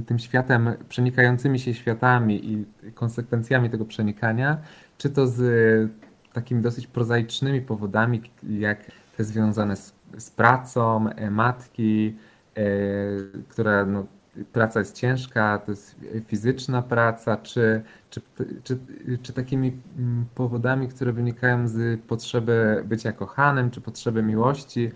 tym 0.05 0.19
światem, 0.19 0.69
przenikającymi 0.89 1.59
się 1.59 1.73
światami 1.73 2.51
i 2.51 2.65
konsekwencjami 2.93 3.69
tego 3.69 3.85
przenikania, 3.85 4.57
czy 4.97 5.09
to 5.09 5.27
z 5.27 5.41
takimi 6.33 6.61
dosyć 6.61 6.87
prozaicznymi 6.87 7.61
powodami, 7.61 8.21
jak 8.43 8.79
te 9.17 9.23
związane 9.23 9.75
z, 9.75 9.95
z 10.17 10.29
pracą 10.31 11.05
matki, 11.31 12.15
E, 12.59 12.63
która 13.47 13.85
no, 13.85 14.05
praca 14.53 14.79
jest 14.79 14.95
ciężka, 14.95 15.57
to 15.65 15.71
jest 15.71 15.95
fizyczna 16.27 16.81
praca, 16.81 17.37
czy, 17.37 17.81
czy, 18.09 18.21
czy, 18.63 18.77
czy 19.23 19.33
takimi 19.33 19.77
mm, 19.97 20.25
powodami, 20.35 20.87
które 20.87 21.13
wynikają 21.13 21.67
z 21.67 22.01
potrzeby 22.01 22.83
bycia 22.85 23.11
kochanym, 23.11 23.71
czy 23.71 23.81
potrzeby 23.81 24.23
miłości. 24.23 24.91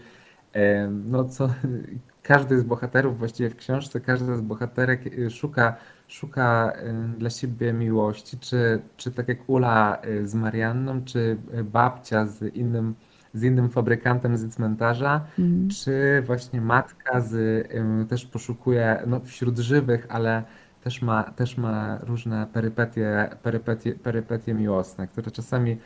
No 0.90 1.26
co 1.26 1.50
każdy 2.24 2.60
z 2.60 2.64
bohaterów 2.64 3.18
właściwie 3.18 3.50
w 3.50 3.56
książce, 3.56 4.00
każdy 4.02 4.38
z 4.38 4.42
bohaterek 4.42 5.02
e, 5.08 5.30
szuka, 5.30 5.76
szuka 6.08 6.74
dla 7.18 7.30
siebie 7.30 7.74
miłości, 7.74 8.40
czy, 8.40 8.82
czy 8.98 9.12
tak 9.12 9.28
jak 9.28 9.50
Ula 9.50 10.02
z 10.24 10.34
Marianną, 10.34 11.04
czy 11.06 11.38
babcia 11.64 12.28
z 12.28 12.56
innym 12.56 12.96
z 13.34 13.44
innym 13.44 13.70
fabrykantem 13.70 14.38
z 14.38 14.56
cmentarza, 14.56 15.25
mm. 15.40 15.70
czy 15.70 16.24
właśnie 16.25 16.62
matka 16.62 17.22
z, 17.22 17.68
też 18.10 18.25
poszukuje 18.25 19.04
no, 19.08 19.20
wśród 19.20 19.60
żywych, 19.60 20.06
ale 20.10 20.44
też 20.84 21.02
ma, 21.02 21.24
też 21.24 21.58
ma 21.58 22.00
różne 22.02 22.48
perypetie, 22.54 23.30
perypetie, 23.44 23.92
perypetie 23.92 24.54
miłosne, 24.54 25.08
które 25.08 25.32
czasami 25.32 25.78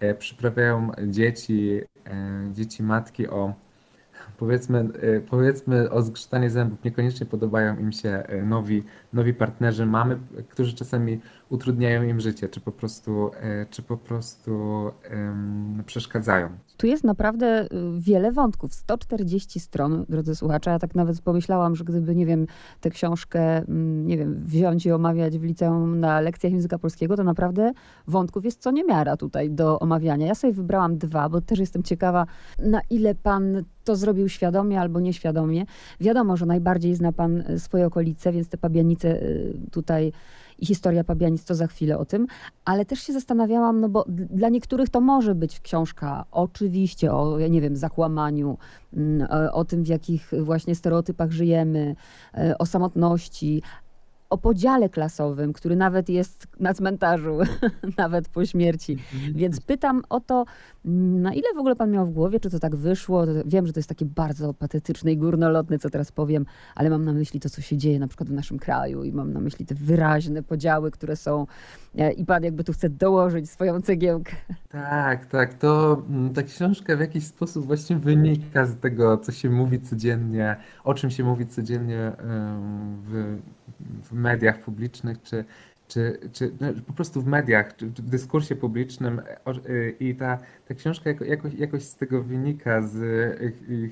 e, 0.00 0.14
przyprawiają 0.14 0.90
dzieci, 1.06 1.80
e, 2.06 2.52
dzieci 2.52 2.82
matki 2.82 3.28
o 3.28 3.54
powiedzmy, 4.38 4.78
e, 4.78 5.20
powiedzmy 5.20 5.90
o 5.90 6.02
zgrzytanie 6.02 6.50
zębów. 6.50 6.84
Niekoniecznie 6.84 7.26
podobają 7.26 7.78
im 7.78 7.92
się 7.92 8.22
nowi, 8.44 8.82
nowi 9.12 9.34
partnerzy 9.34 9.86
mamy, 9.86 10.18
którzy 10.48 10.74
czasami 10.74 11.20
utrudniają 11.48 12.02
im 12.02 12.20
życie, 12.20 12.48
czy 12.48 12.60
po 12.60 12.72
prostu, 12.72 13.30
e, 13.40 13.66
czy 13.70 13.82
po 13.82 13.96
prostu 13.96 14.50
um, 15.10 15.82
przeszkadzają. 15.86 16.48
Tu 16.76 16.86
jest 16.86 17.04
naprawdę 17.04 17.64
y, 17.64 17.68
wiele 17.98 18.32
wątków. 18.32 18.74
140 18.74 19.60
stron, 19.60 20.04
drodzy 20.08 20.34
słuchacze. 20.34 20.70
Ja 20.70 20.78
tak 20.78 20.94
nawet 20.94 21.20
pomyślałam, 21.20 21.76
że 21.76 21.84
gdyby, 21.84 22.16
nie 22.16 22.26
wiem, 22.26 22.46
tę 22.80 22.90
książkę, 22.90 23.40
mm, 23.56 24.06
nie 24.06 24.18
wiem, 24.18 24.44
wziąć 24.44 24.86
i 24.86 24.92
omawiać 24.92 25.38
w 25.38 25.42
liceum 25.42 26.00
na 26.00 26.20
lekcjach 26.20 26.52
języka 26.52 26.78
polskiego, 26.78 27.16
to 27.16 27.24
naprawdę 27.24 27.72
wątków 28.06 28.44
jest 28.44 28.62
co 28.62 28.70
niemiara 28.70 29.16
tutaj 29.16 29.50
do 29.50 29.78
omawiania. 29.78 30.26
Ja 30.26 30.34
sobie 30.34 30.52
wybrałam 30.52 30.98
dwa, 30.98 31.28
bo 31.28 31.40
też 31.40 31.58
jestem 31.58 31.82
ciekawa, 31.82 32.26
na 32.58 32.80
ile 32.90 33.14
pan 33.14 33.64
to 33.84 33.96
zrobił 33.96 34.28
świadomie 34.28 34.80
albo 34.80 35.00
nieświadomie. 35.00 35.64
Wiadomo, 36.00 36.36
że 36.36 36.46
najbardziej 36.46 36.94
zna 36.94 37.12
pan 37.12 37.40
y, 37.40 37.58
swoje 37.58 37.86
okolice, 37.86 38.32
więc 38.32 38.48
te 38.48 38.58
pabianice 38.58 39.22
y, 39.22 39.54
tutaj 39.70 40.12
i 40.58 40.66
historia 40.66 41.04
pabianic, 41.04 41.44
to 41.44 41.54
za 41.54 41.66
chwilę 41.66 41.98
o 41.98 42.04
tym, 42.04 42.26
ale 42.64 42.84
też 42.84 43.00
się 43.00 43.12
zastanawiałam, 43.12 43.80
no 43.80 43.88
bo 43.88 44.04
dla 44.08 44.48
niektórych 44.48 44.88
to 44.88 45.00
może 45.00 45.34
być 45.34 45.60
książka 45.60 46.24
oczywiście 46.30 47.12
o, 47.12 47.38
ja 47.38 47.48
nie 47.48 47.60
wiem, 47.60 47.76
zakłamaniu, 47.76 48.58
mm, 48.92 49.28
o 49.52 49.64
tym, 49.64 49.84
w 49.84 49.88
jakich 49.88 50.32
właśnie 50.40 50.74
stereotypach 50.74 51.30
żyjemy, 51.30 51.96
e, 52.34 52.58
o 52.58 52.66
samotności, 52.66 53.62
o 54.30 54.38
podziale 54.38 54.88
klasowym, 54.88 55.52
który 55.52 55.76
nawet 55.76 56.08
jest 56.08 56.46
na 56.60 56.74
cmentarzu, 56.74 57.38
nawet 57.98 58.28
po 58.28 58.46
śmierci. 58.46 58.92
Mhm. 58.92 59.32
Więc 59.34 59.60
pytam 59.60 60.02
o 60.08 60.20
to, 60.20 60.44
na 60.84 61.34
ile 61.34 61.54
w 61.54 61.58
ogóle 61.58 61.76
pan 61.76 61.90
miał 61.90 62.06
w 62.06 62.10
głowie, 62.10 62.40
czy 62.40 62.50
to 62.50 62.58
tak 62.58 62.76
wyszło? 62.76 63.24
Wiem, 63.46 63.66
że 63.66 63.72
to 63.72 63.78
jest 63.78 63.88
takie 63.88 64.04
bardzo 64.04 64.54
patetyczne 64.54 65.12
i 65.12 65.16
górnolotne, 65.16 65.78
co 65.78 65.90
teraz 65.90 66.12
powiem, 66.12 66.46
ale 66.74 66.90
mam 66.90 67.04
na 67.04 67.12
myśli 67.12 67.40
to, 67.40 67.50
co 67.50 67.60
się 67.60 67.76
dzieje 67.76 67.98
na 67.98 68.06
przykład 68.06 68.28
w 68.28 68.32
naszym 68.32 68.58
kraju 68.58 69.04
i 69.04 69.12
mam 69.12 69.32
na 69.32 69.40
myśli 69.40 69.66
te 69.66 69.74
wyraźne 69.74 70.42
podziały, 70.42 70.90
które 70.90 71.16
są 71.16 71.46
e, 71.98 72.12
i 72.12 72.24
pan 72.24 72.44
jakby 72.44 72.64
tu 72.64 72.72
chce 72.72 72.88
dołożyć 72.88 73.50
swoją 73.50 73.82
cegiełkę. 73.82 74.32
Tak, 74.68 75.26
tak. 75.26 75.54
To 75.54 76.02
mm, 76.08 76.34
ta 76.34 76.42
książka 76.42 76.96
w 76.96 77.00
jakiś 77.00 77.24
sposób 77.24 77.66
właśnie 77.66 77.96
wynika 77.96 78.66
z 78.66 78.78
tego, 78.78 79.18
co 79.18 79.32
się 79.32 79.50
mówi 79.50 79.80
codziennie, 79.80 80.56
o 80.84 80.94
czym 80.94 81.10
się 81.10 81.24
mówi 81.24 81.46
codziennie 81.46 82.12
w 83.08 83.38
w 84.02 84.12
mediach 84.12 84.60
publicznych, 84.60 85.22
czy, 85.22 85.44
czy, 85.88 86.18
czy 86.32 86.52
no, 86.60 86.68
po 86.86 86.92
prostu 86.92 87.22
w 87.22 87.26
mediach, 87.26 87.76
czy, 87.76 87.86
w 87.86 87.92
dyskursie 87.92 88.56
publicznym 88.56 89.20
y, 89.68 89.96
i 90.00 90.14
ta, 90.14 90.38
ta 90.68 90.74
książka 90.74 91.10
jako, 91.10 91.24
jakoś, 91.24 91.54
jakoś 91.54 91.82
z 91.82 91.96
tego 91.96 92.22
wynika, 92.22 92.82
z, 92.82 92.96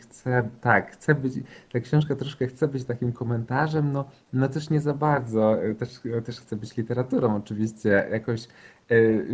chcę, 0.03 0.49
tak, 0.61 0.93
chcę 0.93 1.15
być, 1.15 1.35
ta 1.73 1.81
książka 1.81 2.17
troszkę 2.17 2.47
chce 2.47 2.69
być 2.69 2.85
takim 2.85 3.13
komentarzem, 3.13 3.93
no, 3.93 4.05
no 4.33 4.49
też 4.49 4.71
nie 4.71 4.81
za 4.81 4.95
bardzo, 4.95 5.57
też, 5.79 6.01
też 6.25 6.41
chce 6.41 6.57
być 6.57 6.77
literaturą 6.77 7.37
oczywiście, 7.37 8.09
jakoś 8.11 8.49
y, 8.91 9.27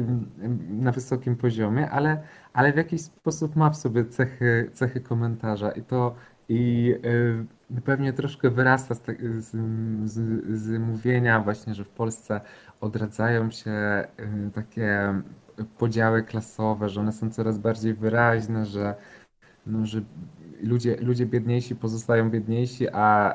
na 0.70 0.92
wysokim 0.92 1.36
poziomie, 1.36 1.90
ale, 1.90 2.22
ale 2.52 2.72
w 2.72 2.76
jakiś 2.76 3.02
sposób 3.02 3.56
ma 3.56 3.70
w 3.70 3.76
sobie 3.76 4.04
cechy, 4.04 4.70
cechy 4.72 5.00
komentarza 5.00 5.70
i 5.70 5.82
to 5.82 6.14
i 6.50 6.94
y, 7.76 7.80
pewnie 7.84 8.12
troszkę 8.12 8.50
wyrasta 8.50 8.94
z, 8.94 9.02
z, 9.38 9.50
z, 10.12 10.18
z 10.60 10.80
mówienia 10.80 11.40
właśnie, 11.40 11.74
że 11.74 11.84
w 11.84 11.90
Polsce 11.90 12.40
odradzają 12.80 13.50
się 13.50 14.04
y, 14.20 14.50
takie 14.54 15.14
podziały 15.78 16.22
klasowe, 16.22 16.88
że 16.88 17.00
one 17.00 17.12
są 17.12 17.30
coraz 17.30 17.58
bardziej 17.58 17.94
wyraźne, 17.94 18.66
że, 18.66 18.94
no, 19.66 19.86
że 19.86 20.00
ludzie, 20.62 20.96
ludzie 20.96 21.26
biedniejsi 21.26 21.76
pozostają 21.76 22.30
biedniejsi, 22.30 22.88
a, 22.92 23.34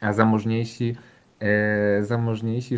a 0.00 0.12
zamożniejsi, 0.12 0.96
e, 1.40 2.04
zamożniejsi 2.04 2.76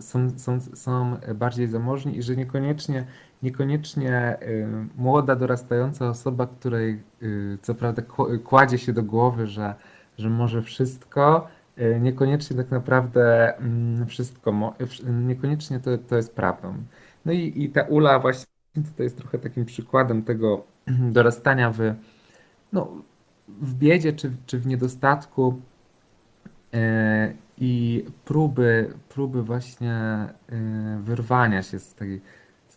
są, 0.00 0.38
są, 0.38 0.60
są 0.60 1.16
bardziej 1.34 1.68
zamożni 1.68 2.18
i 2.18 2.22
że 2.22 2.36
niekoniecznie 2.36 3.06
niekoniecznie 3.42 4.36
y, 4.42 4.66
młoda, 4.96 5.36
dorastająca 5.36 6.08
osoba, 6.08 6.46
której 6.46 7.02
y, 7.22 7.58
co 7.62 7.74
prawda 7.74 8.02
kładzie 8.44 8.78
się 8.78 8.92
do 8.92 9.02
głowy, 9.02 9.46
że, 9.46 9.74
że 10.18 10.30
może 10.30 10.62
wszystko, 10.62 11.48
y, 11.78 12.00
niekoniecznie 12.00 12.56
tak 12.56 12.70
naprawdę 12.70 13.56
mm, 13.56 14.06
wszystko, 14.06 14.74
niekoniecznie 15.06 15.80
to, 15.80 15.98
to 15.98 16.16
jest 16.16 16.34
prawdą. 16.34 16.74
No 17.24 17.32
i, 17.32 17.52
i 17.56 17.68
ta 17.68 17.82
Ula 17.82 18.18
właśnie 18.18 18.46
tutaj 18.74 19.04
jest 19.04 19.16
trochę 19.16 19.38
takim 19.38 19.64
przykładem 19.64 20.22
tego 20.22 20.64
dorastania 21.16 21.70
w, 21.70 21.78
no, 22.72 22.88
w 23.48 23.74
biedzie 23.74 24.12
czy, 24.12 24.32
czy 24.46 24.58
w 24.58 24.66
niedostatku 24.66 25.60
i 27.58 28.04
próby, 28.24 28.94
próby 29.08 29.42
właśnie 29.42 30.26
wyrwania 30.98 31.62
się 31.62 31.78
z 31.78 31.94
tej, 31.94 32.20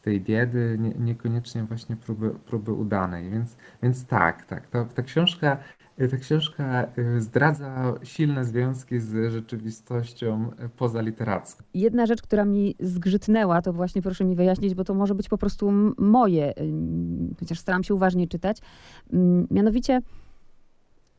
tej 0.09 0.21
biedy, 0.21 0.77
nie, 0.79 0.89
niekoniecznie 0.89 1.63
właśnie 1.63 1.95
próby, 1.95 2.29
próby 2.29 2.73
udanej. 2.73 3.29
Więc, 3.29 3.57
więc 3.83 4.05
tak, 4.05 4.45
tak, 4.45 4.67
to, 4.67 4.85
ta 4.85 5.03
książka 5.03 5.57
ta 6.11 6.17
książka 6.17 6.87
zdradza 7.17 7.93
silne 8.03 8.45
związki 8.45 8.99
z 8.99 9.31
rzeczywistością 9.31 10.51
pozaliteracką. 10.77 11.63
Jedna 11.73 12.05
rzecz, 12.05 12.21
która 12.21 12.45
mi 12.45 12.75
zgrzytnęła, 12.79 13.61
to 13.61 13.73
właśnie 13.73 14.01
proszę 14.01 14.25
mi 14.25 14.35
wyjaśnić, 14.35 14.75
bo 14.75 14.83
to 14.83 14.93
może 14.93 15.15
być 15.15 15.29
po 15.29 15.37
prostu 15.37 15.71
moje, 15.97 16.53
chociaż 17.39 17.59
staram 17.59 17.83
się 17.83 17.95
uważnie 17.95 18.27
czytać. 18.27 18.57
Mianowicie 19.51 20.01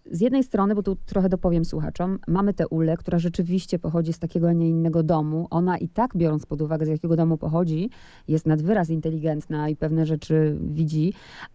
z 0.07 0.21
jednej 0.21 0.45
strony, 0.45 0.75
bo 0.75 0.83
tu 0.83 0.97
trochę 1.07 1.29
dopowiem 1.29 1.65
słuchaczom, 1.65 2.19
mamy 2.29 2.55
tę 2.55 2.69
Ulę, 2.69 2.97
która 2.97 3.19
rzeczywiście 3.19 3.79
pochodzi 3.79 4.13
z 4.13 4.19
takiego, 4.19 4.49
a 4.49 4.53
nie 4.53 4.69
innego 4.69 5.03
domu. 5.03 5.47
Ona 5.51 5.79
i 5.79 5.89
tak, 5.89 6.17
biorąc 6.17 6.47
pod 6.47 6.63
uwagę, 6.63 6.87
z 6.87 6.89
jakiego 6.89 7.17
domu 7.17 7.37
pochodzi, 7.37 7.91
jest 8.29 8.47
nad 8.47 8.63
wyraz 8.63 8.91
inteligentna 8.91 9.69
i 9.69 9.77
pewne 9.77 10.07
rzeczy 10.07 10.59
widzi, 10.61 11.13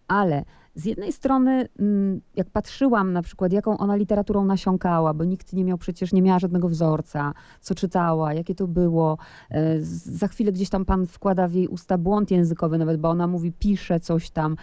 ale 0.08 0.44
z 0.76 0.84
jednej 0.84 1.12
strony, 1.12 1.68
mm, 1.78 2.20
jak 2.34 2.50
patrzyłam 2.50 3.12
na 3.12 3.22
przykład, 3.22 3.52
jaką 3.52 3.78
ona 3.78 3.96
literaturą 3.96 4.44
nasiąkała, 4.44 5.14
bo 5.14 5.24
nikt 5.24 5.52
nie 5.52 5.64
miał 5.64 5.78
przecież, 5.78 6.12
nie 6.12 6.22
miała 6.22 6.38
żadnego 6.38 6.68
wzorca, 6.68 7.32
co 7.60 7.74
czytała, 7.74 8.34
jakie 8.34 8.54
to 8.54 8.66
było. 8.66 9.18
E, 9.50 9.80
za 9.80 10.28
chwilę 10.28 10.52
gdzieś 10.52 10.68
tam 10.68 10.84
pan 10.84 11.06
wkłada 11.06 11.48
w 11.48 11.52
jej 11.52 11.68
usta 11.68 11.98
błąd 11.98 12.30
językowy 12.30 12.78
nawet, 12.78 13.00
bo 13.00 13.08
ona 13.08 13.26
mówi, 13.26 13.52
pisze 13.52 14.00
coś 14.00 14.30
tam. 14.30 14.56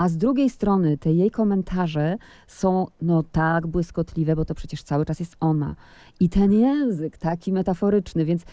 A 0.00 0.08
z 0.08 0.16
drugiej 0.16 0.50
strony 0.50 0.98
te 0.98 1.12
jej 1.12 1.30
komentarze 1.30 2.16
są 2.46 2.86
no 3.02 3.22
tak 3.22 3.66
błyskotliwe, 3.66 4.36
bo 4.36 4.44
to 4.44 4.54
przecież 4.54 4.82
cały 4.82 5.04
czas 5.04 5.20
jest 5.20 5.36
ona. 5.40 5.76
I 6.20 6.28
ten 6.28 6.52
język 6.52 7.18
taki 7.18 7.52
metaforyczny, 7.52 8.24
więc 8.24 8.44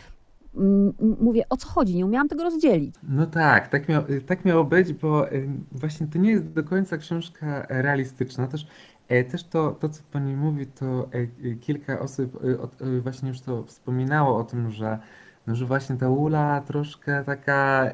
mówię, 1.20 1.44
o 1.50 1.58
co 1.58 1.68
chodzi? 1.68 1.96
Nie 1.96 2.06
umiałam 2.06 2.28
tego 2.28 2.44
rozdzielić. 2.44 2.96
No 3.04 3.26
tak, 3.26 3.68
tak, 3.68 3.84
tak 4.26 4.46
miało 4.46 4.64
być, 4.64 4.94
bo 4.94 5.26
właśnie 5.72 6.08
to 6.08 6.20
nie 6.20 6.32
jest 6.32 6.48
do 6.48 6.64
końca 6.64 6.98
książka 6.98 7.66
realistyczna. 7.70 8.48
Też, 8.48 8.68
e, 9.08 9.24
też 9.24 9.44
to, 9.44 9.72
to, 9.72 9.90
co 9.90 10.02
pani 10.12 10.36
mówi, 10.36 10.68
to 10.68 11.10
e, 11.12 11.56
kilka 11.56 12.00
osób 12.00 12.40
e, 12.82 13.00
właśnie 13.00 13.30
już 13.30 13.42
to 13.42 13.64
wspominało 13.64 14.38
o 14.38 14.44
tym, 14.44 14.72
że, 14.72 15.00
no, 15.48 15.56
że 15.56 15.66
właśnie 15.66 15.98
ta 15.98 16.10
Ula 16.10 16.62
troszkę 16.62 17.24
taka 17.24 17.92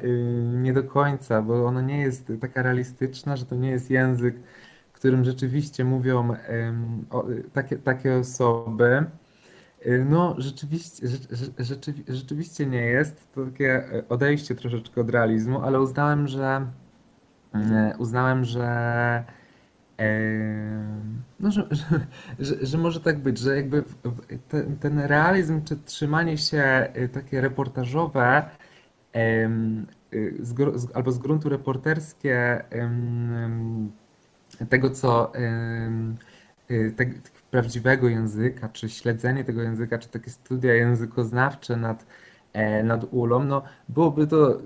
nie 0.52 0.72
do 0.72 0.82
końca, 0.82 1.42
bo 1.42 1.66
ona 1.66 1.80
nie 1.82 2.00
jest 2.00 2.32
taka 2.40 2.62
realistyczna, 2.62 3.36
że 3.36 3.46
to 3.46 3.54
nie 3.54 3.70
jest 3.70 3.90
język, 3.90 4.36
którym 4.92 5.24
rzeczywiście 5.24 5.84
mówią 5.84 6.36
takie, 7.52 7.78
takie 7.78 8.16
osoby. 8.16 9.04
Y, 9.86 10.06
no, 10.10 10.34
rzeczywiście, 10.38 11.08
rzeczywiście, 11.58 12.14
rzeczywiście 12.14 12.66
nie 12.66 12.86
jest. 12.86 13.32
To 13.34 13.44
takie 13.46 13.92
e, 13.92 14.08
odejście 14.08 14.54
troszeczkę 14.54 15.00
od 15.00 15.10
realizmu, 15.10 15.62
ale 15.62 15.80
uznałem, 15.80 16.28
że 16.28 16.66
e, 17.54 17.94
uznałem, 17.98 18.44
że 18.44 19.24
no, 21.40 21.50
że, 21.50 21.66
że, 21.70 22.06
że, 22.38 22.66
że 22.66 22.78
może 22.78 23.00
tak 23.00 23.18
być, 23.18 23.38
że 23.38 23.56
jakby 23.56 23.84
ten, 24.48 24.76
ten 24.76 24.98
realizm 24.98 25.64
czy 25.64 25.76
trzymanie 25.76 26.38
się 26.38 26.92
takie 27.12 27.40
reportażowe 27.40 28.42
z, 30.40 30.54
albo 30.94 31.12
z 31.12 31.18
gruntu 31.18 31.48
reporterskie 31.48 32.64
tego, 34.68 34.90
co 34.90 35.32
tak, 36.96 37.08
prawdziwego 37.54 38.08
języka, 38.08 38.68
czy 38.68 38.88
śledzenie 38.88 39.44
tego 39.44 39.62
języka, 39.62 39.98
czy 39.98 40.08
takie 40.08 40.30
studia 40.30 40.74
językoznawcze 40.74 41.76
nad, 41.76 42.06
e, 42.52 42.82
nad 42.82 43.04
ulą, 43.10 43.44
no 43.44 43.62
byłoby 43.88 44.26
to 44.26 44.58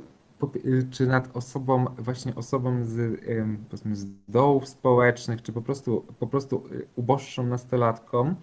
czy 0.91 1.07
nad 1.07 1.37
osobą, 1.37 1.85
właśnie 1.99 2.35
osobą 2.35 2.85
z, 2.85 3.21
powiedzmy, 3.71 3.97
z 3.97 4.07
dołów 4.29 4.69
społecznych, 4.69 5.43
czy 5.43 5.53
po 5.53 5.63
prostu, 5.63 6.05
po 6.19 6.27
prostu 6.27 6.65
y, 6.73 6.87
uboższą 6.97 7.47
nastolatką, 7.47 8.35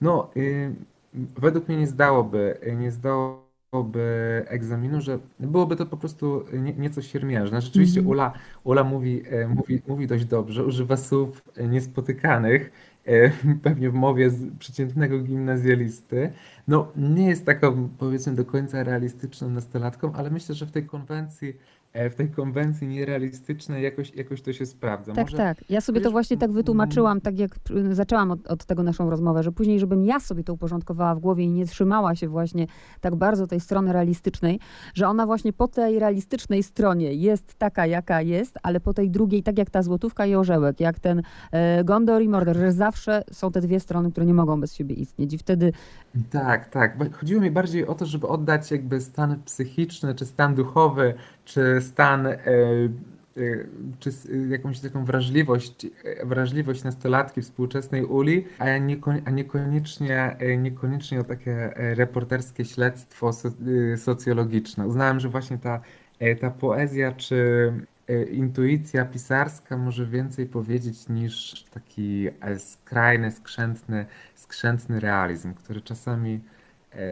no 0.00 0.30
y, 0.36 0.74
według 1.14 1.68
mnie 1.68 1.76
nie 1.76 1.86
zdałoby, 1.86 2.58
nie 2.76 2.92
zdałoby 2.92 4.44
egzaminu, 4.46 5.00
że 5.00 5.18
byłoby 5.40 5.76
to 5.76 5.86
po 5.86 5.96
prostu 5.96 6.44
nie, 6.52 6.72
nieco 6.72 7.02
siermiężne. 7.02 7.60
Rzeczywiście 7.60 8.02
-hmm. 8.02 8.08
Ula, 8.08 8.32
Ula 8.64 8.84
mówi, 8.84 9.22
mówi, 9.48 9.82
mówi 9.88 10.06
dość 10.06 10.24
dobrze, 10.24 10.64
używa 10.64 10.96
słów 10.96 11.42
niespotykanych, 11.68 12.70
pewnie 13.62 13.90
w 13.90 13.94
mowie 13.94 14.30
przeciętnego 14.58 15.18
gimnazjalisty. 15.18 16.32
No, 16.68 16.92
nie 16.96 17.28
jest 17.28 17.46
taką, 17.46 17.88
powiedzmy, 17.98 18.34
do 18.34 18.44
końca 18.44 18.84
realistyczną 18.84 19.50
nastolatką, 19.50 20.12
ale 20.12 20.30
myślę, 20.30 20.54
że 20.54 20.66
w 20.66 20.72
tej 20.72 20.86
konwencji 20.86 21.54
E, 21.54 21.77
w 22.10 22.14
tej 22.14 22.30
konwencji 22.30 22.88
nierealistycznej 22.88 23.82
jakoś, 23.82 24.14
jakoś 24.14 24.42
to 24.42 24.52
się 24.52 24.66
sprawdza. 24.66 25.12
Tak, 25.12 25.24
Może, 25.24 25.36
tak. 25.36 25.64
Ja 25.68 25.80
sobie 25.80 26.00
to 26.00 26.10
właśnie 26.10 26.36
tak 26.36 26.52
wytłumaczyłam, 26.52 27.20
tak 27.20 27.38
jak 27.38 27.50
zaczęłam 27.90 28.30
od, 28.30 28.46
od, 28.46 28.64
tego 28.64 28.82
naszą 28.82 29.10
rozmowę, 29.10 29.42
że 29.42 29.52
później, 29.52 29.80
żebym 29.80 30.04
ja 30.04 30.20
sobie 30.20 30.44
to 30.44 30.52
uporządkowała 30.52 31.14
w 31.14 31.18
głowie 31.18 31.44
i 31.44 31.50
nie 31.50 31.66
trzymała 31.66 32.14
się 32.14 32.28
właśnie 32.28 32.66
tak 33.00 33.16
bardzo 33.16 33.46
tej 33.46 33.60
strony 33.60 33.92
realistycznej, 33.92 34.60
że 34.94 35.08
ona 35.08 35.26
właśnie 35.26 35.52
po 35.52 35.68
tej 35.68 35.98
realistycznej 35.98 36.62
stronie 36.62 37.14
jest 37.14 37.54
taka, 37.54 37.86
jaka 37.86 38.22
jest, 38.22 38.58
ale 38.62 38.80
po 38.80 38.94
tej 38.94 39.10
drugiej, 39.10 39.42
tak 39.42 39.58
jak 39.58 39.70
ta 39.70 39.82
złotówka 39.82 40.26
i 40.26 40.34
orzełek, 40.34 40.80
jak 40.80 41.00
ten 41.00 41.22
e, 41.52 41.84
Gondor 41.84 42.22
i 42.22 42.28
Mordor, 42.28 42.56
że 42.56 42.72
zawsze 42.72 43.24
są 43.32 43.52
te 43.52 43.60
dwie 43.60 43.80
strony, 43.80 44.10
które 44.10 44.26
nie 44.26 44.34
mogą 44.34 44.60
bez 44.60 44.74
siebie 44.74 44.94
istnieć 44.94 45.32
i 45.34 45.38
wtedy... 45.38 45.72
Tak, 46.30 46.70
tak. 46.70 47.14
Chodziło 47.14 47.42
mi 47.42 47.50
bardziej 47.50 47.86
o 47.86 47.94
to, 47.94 48.06
żeby 48.06 48.28
oddać 48.28 48.70
jakby 48.70 49.00
stan 49.00 49.42
psychiczny 49.44 50.14
czy 50.14 50.26
stan 50.26 50.54
duchowy 50.54 51.14
czy 51.48 51.80
stan, 51.80 52.26
e, 52.26 52.36
e, 52.36 52.38
czy 53.98 54.10
jakąś 54.48 54.80
taką 54.80 55.04
wrażliwość, 55.04 55.86
wrażliwość 56.24 56.84
nastolatki 56.84 57.42
współczesnej 57.42 58.04
uli, 58.04 58.46
a, 59.24 59.30
niekoniecznie, 59.30 60.36
e, 60.38 60.56
niekoniecznie 60.56 61.20
o 61.20 61.24
takie 61.24 61.70
reporterskie 61.76 62.64
śledztwo 62.64 63.30
socjologiczne. 63.96 64.86
Uznałem, 64.86 65.20
że 65.20 65.28
właśnie 65.28 65.58
ta, 65.58 65.80
ta 66.40 66.50
poezja 66.50 67.12
czy 67.12 67.72
intuicja 68.30 69.04
pisarska 69.04 69.76
może 69.76 70.06
więcej 70.06 70.46
powiedzieć 70.46 71.08
niż 71.08 71.64
taki 71.70 72.28
skrajny, 72.58 73.32
skrzętny, 73.32 74.06
skrzętny 74.34 75.00
realizm, 75.00 75.54
który 75.54 75.80
czasami 75.80 76.40
E, 76.40 76.57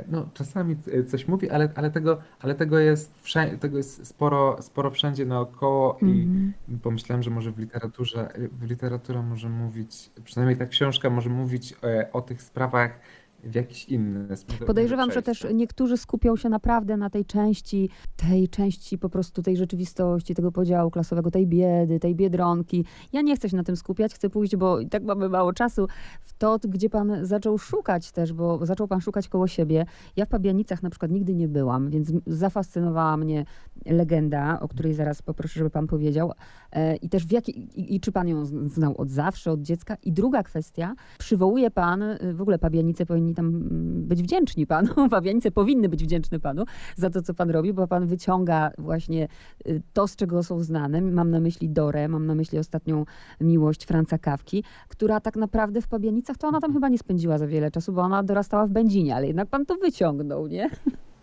no, 0.09 0.29
czasami 0.35 0.77
e, 0.93 1.05
coś 1.05 1.29
mówi, 1.29 1.51
ale, 1.51 1.69
ale, 1.75 1.91
tego, 1.91 2.19
ale 2.41 2.55
tego, 2.55 2.79
jest 2.79 3.15
tego 3.61 3.77
jest 3.77 4.07
sporo, 4.07 4.63
sporo 4.63 4.91
wszędzie 4.91 5.27
naokoło 5.27 5.99
i, 6.03 6.05
mm. 6.05 6.53
pomyślałem, 6.83 7.23
że 7.23 7.31
może 7.31 7.53
w 7.53 7.59
literaturze, 7.59 8.29
w 8.53 8.63
literatura 8.63 9.23
może 9.23 9.49
mówić, 9.49 10.11
przynajmniej 10.25 10.59
ta 10.59 10.67
książka 10.67 11.11
może 11.11 11.31
mówić 11.31 11.73
o, 11.73 11.87
e, 11.87 12.13
o 12.13 12.23
tych 12.23 12.43
sprawach 12.43 13.01
w 13.47 13.55
jakiś 13.55 13.85
inny 13.85 14.37
sposób. 14.37 14.67
Podejrzewam, 14.67 15.13
że 15.13 15.23
też 15.23 15.47
niektórzy 15.55 15.97
skupią 15.97 16.37
się 16.37 16.49
naprawdę 16.49 16.97
na 16.97 17.11
tej 17.11 17.25
części, 17.25 17.91
tej 18.17 18.49
części 18.49 18.99
po 18.99 19.09
prostu 19.09 19.43
tej 19.43 19.57
rzeczywistości, 19.57 20.35
tego 20.35 20.53
podziału 20.53 20.91
klasowego, 20.91 21.31
tej 21.31 21.47
biedy, 21.47 22.01
tej 22.01 22.15
biedronki. 22.15 22.85
Ja 23.13 23.23
nie 23.23 23.37
chcę 23.37 23.49
się 23.49 23.57
na 23.57 23.65
tym 23.65 23.77
skupiać, 23.77 24.15
chcę 24.15 24.31
pójść, 24.31 24.57
bo 24.57 24.81
i 24.81 24.89
tak 24.89 25.03
mamy 25.03 25.29
mało 25.29 25.53
czasu, 25.53 25.87
w 26.21 26.33
to, 26.33 26.59
gdzie 26.69 26.91
pan 26.91 27.27
zaczął 27.27 27.59
szukać 27.59 28.13
też, 28.13 28.33
bo 28.33 28.67
zaczął 28.67 28.89
pan 28.89 29.01
szukać 29.01 29.29
koło 29.29 29.47
siebie. 29.47 29.87
Ja 30.17 30.25
w 30.25 30.29
Pabianicach 30.29 30.83
na 30.83 30.91
przykład 30.91 31.11
nigdy 31.11 31.35
nie 31.35 31.49
byłam, 31.49 31.91
więc 31.91 32.13
zafascynowała 32.27 33.17
mnie 33.17 33.45
legenda, 33.87 34.61
o 34.61 34.69
której 34.69 34.95
zaraz 34.95 35.23
poproszę, 35.23 35.59
żeby 35.59 35.71
pan 35.71 35.87
powiedział. 35.87 36.33
E, 36.73 36.97
I 36.97 37.09
też 37.09 37.27
w 37.27 37.33
jaki, 37.33 37.81
i, 37.81 37.95
i 37.95 38.01
czy 38.01 38.13
pan 38.13 38.29
ją 38.29 38.45
znał 38.45 39.01
od 39.01 39.11
zawsze, 39.11 39.53
od 39.53 39.63
dziecka? 39.63 39.97
I 40.03 40.13
druga 40.13 40.43
kwestia, 40.43 40.95
przywołuje 41.19 41.71
pan, 41.71 42.03
y, 42.03 42.35
w 42.35 42.43
ogóle 42.43 42.59
Pabianice 42.59 43.07
powinni 43.07 43.35
tam 43.37 43.47
mm, 43.47 44.07
być 44.07 44.23
wdzięczni 44.23 44.67
panu, 44.67 44.89
Pabianice 45.11 45.51
powinny 45.51 45.89
być 45.89 46.05
wdzięczne 46.05 46.41
panu 46.41 46.65
za 46.97 47.11
to, 47.11 47.23
co 47.23 47.35
pan 47.35 47.51
robi, 47.51 47.73
bo 47.73 47.87
pan 47.87 48.07
wyciąga 48.07 48.71
właśnie 48.79 49.29
y, 49.67 49.83
to, 49.93 50.09
z 50.09 50.17
czego 50.17 50.43
są 50.43 50.61
znane. 50.61 51.01
Mam 51.01 51.31
na 51.31 51.41
myśli 51.41 51.69
Dorę, 51.69 52.09
mam 52.09 52.27
na 52.27 52.35
myśli 52.35 52.59
ostatnią 52.59 53.05
miłość 53.41 53.87
Franca 53.87 54.19
Kawki, 54.19 54.65
która 54.89 55.21
tak 55.21 55.37
naprawdę 55.37 55.81
w 55.81 55.89
Pabianicach, 55.89 56.37
to 56.37 56.49
ona 56.49 56.61
tam 56.61 56.73
chyba 56.73 56.89
nie 56.89 56.99
spędziła 56.99 57.39
za 57.39 57.47
wiele 57.47 57.71
czasu, 57.71 57.93
bo 57.93 58.03
ona 58.03 58.23
dorastała 58.23 58.67
w 58.67 58.71
Będzinie, 58.71 59.17
ale 59.17 59.27
jednak 59.27 59.49
pan 59.49 59.67
to 59.67 59.77
wyciągnął, 59.77 60.47
nie? 60.47 60.71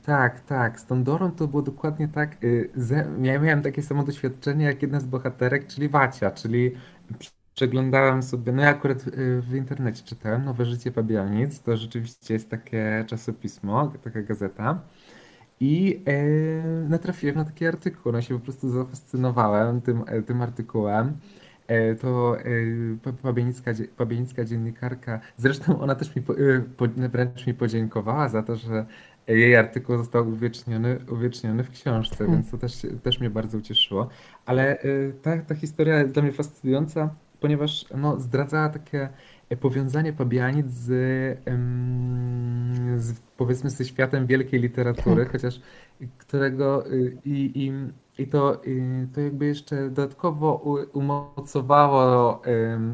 Tak, 0.06 0.41
tak. 0.41 0.80
Z 0.80 0.86
tą 0.86 1.04
Dorą 1.04 1.32
to 1.32 1.47
było 1.47 1.62
dokładnie 1.62 2.08
tak. 2.08 2.43
Y, 2.43 2.69
ja 3.21 3.39
miałem 3.39 3.62
takie 3.62 3.82
samo 3.82 4.04
doświadczenie 4.04 4.65
jak 4.65 4.82
jedna 4.82 4.99
z 4.99 5.06
bohaterek, 5.06 5.67
czyli 5.67 5.89
Wacia, 5.89 6.32
czyli 6.32 6.71
przeglądałem 7.55 8.23
sobie, 8.23 8.51
no 8.51 8.61
ja 8.61 8.69
akurat 8.69 9.07
y, 9.07 9.41
w 9.41 9.55
internecie 9.55 10.03
czytałem 10.03 10.45
Nowe 10.45 10.65
Życie 10.65 10.91
Pabianic, 10.91 11.59
to 11.59 11.77
rzeczywiście 11.77 12.33
jest 12.33 12.49
takie 12.49 13.05
czasopismo, 13.07 13.91
taka 14.03 14.21
gazeta. 14.21 14.81
I 15.59 16.03
e, 16.05 16.23
natrafiłem 16.89 17.35
na 17.35 17.45
taki 17.45 17.65
artykuł, 17.65 18.11
no 18.11 18.21
się 18.21 18.39
po 18.39 18.43
prostu 18.43 18.69
zafascynowałem 18.69 19.81
tym, 19.81 20.03
e, 20.07 20.21
tym 20.21 20.41
artykułem. 20.41 21.13
e, 21.67 21.95
to 21.95 22.37
e, 22.39 23.13
pabienicka, 23.21 23.71
pabienicka 23.97 24.45
dziennikarka, 24.45 25.19
zresztą 25.37 25.79
ona 25.81 25.95
też 25.95 26.15
mi, 26.15 26.21
po, 26.21 26.33
wręcz 26.97 27.47
mi 27.47 27.53
podziękowała 27.53 28.29
za 28.29 28.43
to, 28.43 28.55
że 28.55 28.85
jej 29.27 29.55
artykuł 29.55 29.97
został 29.97 30.27
uwieczniony, 30.27 30.99
uwieczniony 31.11 31.63
w 31.63 31.69
książce, 31.69 32.17
hmm. 32.17 32.35
więc 32.35 32.51
to 32.51 32.57
też, 32.57 32.87
też 33.03 33.19
mnie 33.19 33.29
bardzo 33.29 33.57
ucieszyło. 33.57 34.09
Ale 34.45 34.77
ta, 35.21 35.37
ta 35.37 35.55
historia 35.55 35.99
jest 35.99 36.13
dla 36.13 36.23
mnie 36.23 36.31
fascynująca, 36.31 37.09
ponieważ 37.43 37.86
no, 37.95 38.19
zdradzała 38.19 38.69
takie 38.69 39.10
powiązanie 39.62 40.13
Pabianic 40.13 40.67
z, 40.67 40.86
z 43.03 43.19
powiedzmy 43.38 43.69
ze 43.69 43.86
światem 43.86 44.27
wielkiej 44.27 44.60
literatury, 44.60 45.23
tak. 45.23 45.32
chociaż 45.32 45.60
którego 46.17 46.91
y, 46.91 47.17
i, 47.25 47.51
i, 47.56 47.71
i 48.21 48.27
to, 48.27 48.62
i 48.65 49.08
to 49.15 49.21
jakby 49.21 49.45
jeszcze 49.45 49.89
dodatkowo 49.89 50.56
umocowało, 50.93 52.41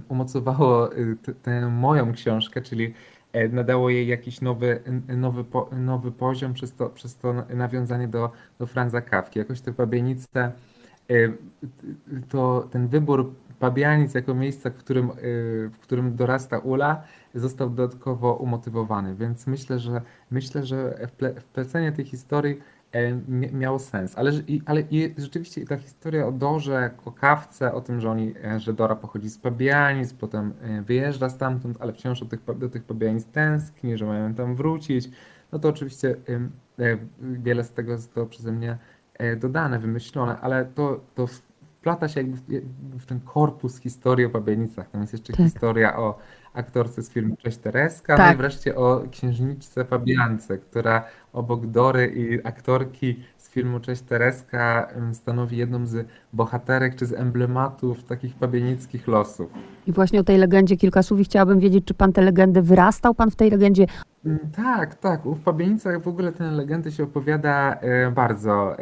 umocowało 0.10 0.98
y, 0.98 1.18
tę 1.44 1.68
moją 1.68 2.14
książkę, 2.14 2.62
czyli 2.62 2.94
e, 3.34 3.48
nadało 3.48 3.90
jej 3.90 4.08
jakiś 4.08 4.42
nowy, 4.42 4.82
nowy, 5.18 5.44
nowy 5.72 6.12
poziom 6.12 6.54
przez 6.54 6.74
to, 6.74 6.90
przez 6.90 7.16
to 7.16 7.34
nawiązanie 7.34 8.08
do, 8.08 8.32
do 8.60 8.68
Franza 8.68 9.02
Kawki. 9.02 9.40
Jakoś 9.40 9.62
te 9.62 9.74
Pabianice, 9.74 10.52
e, 11.10 11.14
to 12.30 12.68
ten 12.72 12.88
wybór 12.88 13.34
Pabianic 13.60 14.14
jako 14.14 14.34
miejsca, 14.34 14.70
w 14.70 14.78
którym, 14.78 15.10
y, 15.10 15.14
w 15.74 15.80
którym 15.80 16.16
dorasta 16.16 16.58
Ula, 16.58 17.04
został 17.36 17.70
dodatkowo 17.70 18.34
umotywowany, 18.34 19.16
więc 19.16 19.48
myślę, 19.48 19.80
że 19.80 20.02
myślę, 20.32 20.66
że 20.66 21.08
wplecenie 21.42 21.92
tej 21.92 22.06
historii 22.06 22.62
e, 22.92 23.12
miało 23.54 23.80
sens. 23.80 24.18
Ale, 24.18 24.32
ale 24.66 24.82
i 24.82 25.14
rzeczywiście 25.18 25.66
ta 25.66 25.78
historia 25.78 26.28
o 26.28 26.32
Dorze, 26.32 26.92
o 27.06 27.12
kawce, 27.12 27.74
o 27.74 27.82
tym, 27.82 28.00
że, 28.00 28.12
oni, 28.12 28.34
e, 28.44 28.60
że 28.60 28.74
Dora 28.74 28.96
pochodzi 28.96 29.30
z 29.30 29.38
Pabianic, 29.38 30.14
potem 30.14 30.54
e, 30.62 30.82
wyjeżdża 30.82 31.30
stamtąd, 31.30 31.78
ale 31.80 31.94
wciąż 31.94 32.20
do 32.20 32.26
tych, 32.26 32.40
do 32.58 32.70
tych 32.70 32.84
Pabianic 32.84 33.26
tęskni, 33.26 33.98
że 33.98 34.06
mają 34.06 34.34
tam 34.34 34.56
wrócić, 34.56 35.10
no 35.52 35.60
to 35.60 35.70
oczywiście 35.70 36.16
wiele 37.22 37.64
z 37.64 37.72
tego 37.72 37.98
zostało 37.98 38.28
przeze 38.28 38.52
mnie 38.52 38.78
dodane, 39.38 39.80
wymyślone, 39.80 40.38
ale 40.42 40.66
to, 40.66 41.02
to 41.16 41.28
wplata 41.90 42.08
się 42.08 42.20
jakby 42.22 42.38
w, 42.38 43.02
w 43.02 43.06
ten 43.06 43.20
korpus 43.20 43.80
historii 43.80 44.26
o 44.26 44.30
Pabianicach. 44.30 44.90
Tam 44.90 45.02
jest 45.02 45.14
jeszcze 45.14 45.34
tak. 45.34 45.46
historia 45.46 45.98
o 45.98 46.20
aktorce 46.54 47.04
z 47.04 47.10
filmu 47.10 47.36
Cześć 47.38 47.58
Tereska, 47.58 48.18
tak. 48.18 48.20
no 48.20 48.26
i 48.26 48.28
tak. 48.28 48.38
wreszcie 48.38 48.76
o 48.76 49.04
księżniczce 49.12 49.86
Fabiance, 49.86 50.58
która 50.58 51.04
obok 51.34 51.66
Dory 51.66 52.14
i 52.16 52.48
aktorki 52.48 53.24
z 53.50 53.52
filmu 53.52 53.80
Cześć 53.80 54.02
Tereska 54.02 54.90
stanowi 55.14 55.58
jedną 55.58 55.88
z 55.88 56.08
bohaterek 56.34 56.96
czy 56.96 57.06
z 57.06 57.14
emblematów 57.14 58.04
takich 58.04 58.36
pabienickich 58.36 59.08
losów. 59.08 59.52
I 59.88 59.92
właśnie 59.92 60.20
o 60.20 60.24
tej 60.24 60.38
legendzie 60.38 60.78
kilka 60.78 61.04
słów 61.04 61.20
i 61.20 61.24
chciałabym 61.24 61.60
wiedzieć, 61.60 61.86
czy 61.86 61.94
pan 61.94 62.14
tę 62.14 62.22
legendę 62.22 62.62
wyrastał 62.62 63.16
pan 63.16 63.32
w 63.32 63.36
tej 63.36 63.52
legendzie? 63.52 63.86
Mm, 64.26 64.40
tak, 64.56 64.96
tak. 64.96 65.22
W 65.24 65.44
Pabienicach 65.44 66.04
w 66.04 66.08
ogóle 66.08 66.32
tę 66.32 66.52
legendę 66.52 66.92
się 66.92 67.04
opowiada 67.04 67.74
e, 67.74 68.12
bardzo, 68.12 68.76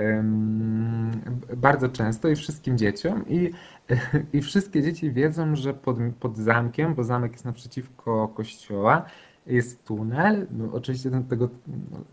bardzo 1.58 1.89
często 1.89 2.27
i 2.27 2.36
wszystkim 2.36 2.77
dzieciom. 2.77 3.23
I, 3.27 3.51
i 4.34 4.41
wszystkie 4.41 4.84
dzieci 4.84 5.12
wiedzą, 5.12 5.56
że 5.56 5.73
pod, 5.73 5.97
pod 6.19 6.38
zamkiem, 6.38 6.93
bo 6.93 7.03
zamek 7.03 7.32
jest 7.32 7.45
naprzeciwko 7.45 8.27
kościoła, 8.27 9.06
jest 9.47 9.86
tunel. 9.86 10.47
No, 10.51 10.69
oczywiście 10.73 11.12
tego, 11.30 11.49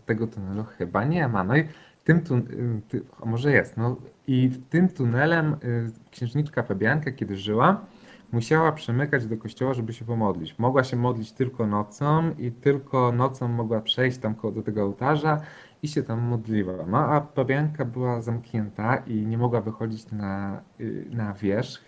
tego 0.05 0.27
tunelu 0.27 0.63
chyba 0.63 1.03
nie 1.03 1.27
ma. 1.27 1.43
No 1.43 1.57
i 1.57 1.63
tym 2.05 2.21
tun- 2.21 2.81
ty, 2.87 3.01
może 3.25 3.51
jest. 3.51 3.77
No 3.77 3.95
i 4.27 4.51
tym 4.69 4.89
tunelem 4.89 5.53
y, 5.53 5.91
księżniczka 6.11 6.63
Fabianka, 6.63 7.11
kiedy 7.11 7.37
żyła, 7.37 7.85
musiała 8.31 8.71
przemykać 8.71 9.25
do 9.25 9.37
kościoła, 9.37 9.73
żeby 9.73 9.93
się 9.93 10.05
pomodlić. 10.05 10.59
Mogła 10.59 10.83
się 10.83 10.97
modlić 10.97 11.31
tylko 11.31 11.67
nocą 11.67 12.31
i 12.37 12.51
tylko 12.51 13.11
nocą 13.11 13.47
mogła 13.47 13.81
przejść 13.81 14.17
tam 14.17 14.35
do 14.55 14.61
tego 14.61 14.83
ołtarza 14.83 15.41
i 15.83 15.87
się 15.87 16.03
tam 16.03 16.21
modliła. 16.21 16.73
No 16.87 16.97
a 16.97 17.21
Fabianka 17.21 17.85
była 17.85 18.21
zamknięta 18.21 18.97
i 18.97 19.25
nie 19.25 19.37
mogła 19.37 19.61
wychodzić 19.61 20.11
na, 20.11 20.61
y, 20.79 21.05
na 21.11 21.33
wierzch, 21.33 21.83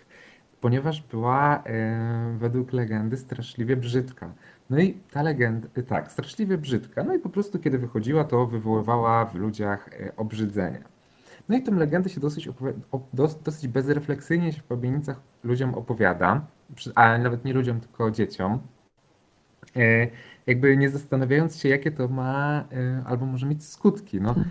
ponieważ 0.60 1.02
była 1.02 1.62
według 2.38 2.72
legendy 2.72 3.16
straszliwie 3.16 3.76
brzydka. 3.76 4.30
No 4.70 4.78
i 4.78 4.94
ta 5.10 5.22
legenda, 5.22 5.68
y, 5.78 5.82
tak, 5.82 6.12
straszliwie 6.12 6.58
brzydka. 6.58 7.04
No 7.04 7.14
i 7.14 7.18
po 7.18 7.28
prostu 7.28 7.58
kiedy 7.58 7.78
wychodziła, 7.78 8.24
to 8.24 8.46
wywoływała 8.46 9.24
w 9.24 9.34
ludziach 9.34 9.88
e, 9.92 10.16
obrzydzenie. 10.16 10.82
No 11.48 11.56
i 11.56 11.62
tę 11.62 11.70
legendę 11.70 12.10
się 12.10 12.20
dosyć, 12.20 12.48
dosyć 13.44 13.68
bezrefleksyjnie 13.68 14.52
się 14.52 14.60
w 14.60 14.64
Pabienicach 14.64 15.20
ludziom 15.44 15.74
opowiada, 15.74 16.46
a 16.94 17.18
nawet 17.18 17.44
nie 17.44 17.52
ludziom, 17.52 17.80
tylko 17.80 18.10
dzieciom. 18.10 18.58
E, 19.76 20.08
jakby 20.46 20.76
nie 20.76 20.90
zastanawiając 20.90 21.56
się, 21.56 21.68
jakie 21.68 21.90
to 21.90 22.08
ma, 22.08 22.64
albo 23.04 23.26
może 23.26 23.46
mieć 23.46 23.64
skutki. 23.64 24.20
No, 24.20 24.34
tak. 24.34 24.44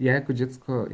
ja 0.00 0.12
jako 0.12 0.34
dziecko, 0.34 0.86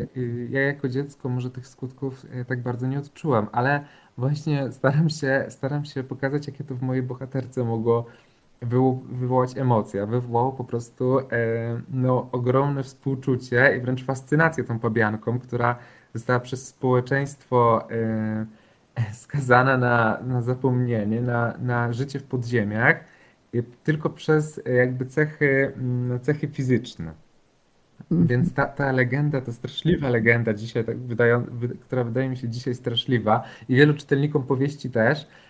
ja 0.49 0.61
jako 0.61 0.88
dziecko 0.88 1.29
może 1.29 1.51
tych 1.51 1.66
skutków 1.66 2.27
tak 2.46 2.62
bardzo 2.62 2.87
nie 2.87 2.99
odczułam, 2.99 3.46
ale 3.53 3.85
właśnie 4.18 4.73
staram 4.73 5.11
się, 5.11 5.46
staram 5.49 5.85
się 5.85 6.03
pokazać, 6.03 6.46
jakie 6.46 6.64
to 6.64 6.75
w 6.75 6.83
mojej 6.83 7.03
bohaterce 7.03 7.64
mogło 7.64 8.07
wywołać 8.62 9.57
emocje, 9.57 10.07
wywołało 10.07 10.53
po 10.53 10.64
prostu 10.64 11.18
e, 11.18 11.25
no, 11.90 12.29
ogromne 12.33 12.83
współczucie 12.83 13.77
i 13.79 13.81
wręcz 13.81 14.05
fascynację 14.05 14.64
tą 14.64 14.79
pabianką, 14.79 15.38
która 15.38 15.79
została 16.14 16.40
przez 16.40 16.68
społeczeństwo 16.68 17.88
e, 17.90 18.46
skazana 19.23 19.77
na, 19.77 20.20
na 20.27 20.42
zapomnienie, 20.42 21.20
na, 21.20 21.55
na 21.59 21.92
życie 21.92 22.18
w 22.18 22.25
podziemiach, 22.25 23.05
tylko 23.85 24.11
przez 24.11 24.61
e, 24.66 24.73
jakby 24.73 25.07
cechy, 25.07 25.73
mm, 25.77 26.20
cechy 26.20 26.49
fizyczne. 26.49 27.12
Mhm. 28.11 28.27
Więc 28.27 28.55
ta, 28.55 28.66
ta 28.66 28.92
legenda, 28.92 29.40
ta 29.40 29.53
straszliwa 29.53 30.09
legenda 30.09 30.55
dzisiaj, 30.55 30.85
tak 30.85 30.99
wydają, 30.99 31.46
która 31.81 32.05
wydaje 32.05 32.29
mi 32.29 32.37
się 32.37 32.49
dzisiaj 32.49 32.75
straszliwa 32.75 33.44
i 33.68 33.77
wielu 33.77 33.94
czytelnikom 33.94 34.42
powieści 34.42 34.90
też, 34.90 35.27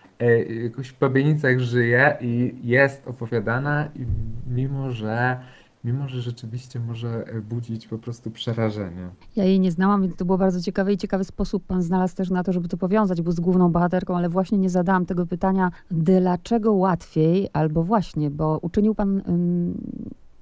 jakoś 0.63 0.87
w 0.87 0.93
Pabienicach 0.93 1.59
żyje 1.59 2.17
i 2.21 2.53
jest 2.63 3.07
opowiadana, 3.07 3.89
i 3.95 4.05
mimo 4.53 4.91
że 4.91 5.37
mimo 5.83 6.07
że 6.07 6.21
rzeczywiście 6.21 6.79
może 6.79 7.25
budzić 7.49 7.87
po 7.87 7.97
prostu 7.97 8.31
przerażenie. 8.31 9.09
Ja 9.35 9.43
jej 9.43 9.59
nie 9.59 9.71
znałam, 9.71 10.01
więc 10.01 10.15
to 10.15 10.25
było 10.25 10.37
bardzo 10.37 10.61
ciekawe 10.61 10.93
i 10.93 10.97
ciekawy 10.97 11.23
sposób 11.23 11.65
pan 11.65 11.83
znalazł 11.83 12.15
też 12.15 12.29
na 12.29 12.43
to, 12.43 12.53
żeby 12.53 12.67
to 12.67 12.77
powiązać, 12.77 13.21
bo 13.21 13.31
z 13.31 13.39
główną 13.39 13.71
bohaterką, 13.71 14.17
ale 14.17 14.29
właśnie 14.29 14.57
nie 14.57 14.69
zadałam 14.69 15.05
tego 15.05 15.25
pytania, 15.25 15.71
dlaczego 15.91 16.73
łatwiej, 16.73 17.49
albo 17.53 17.83
właśnie, 17.83 18.31
bo 18.31 18.59
uczynił 18.61 18.95
pan 18.95 19.21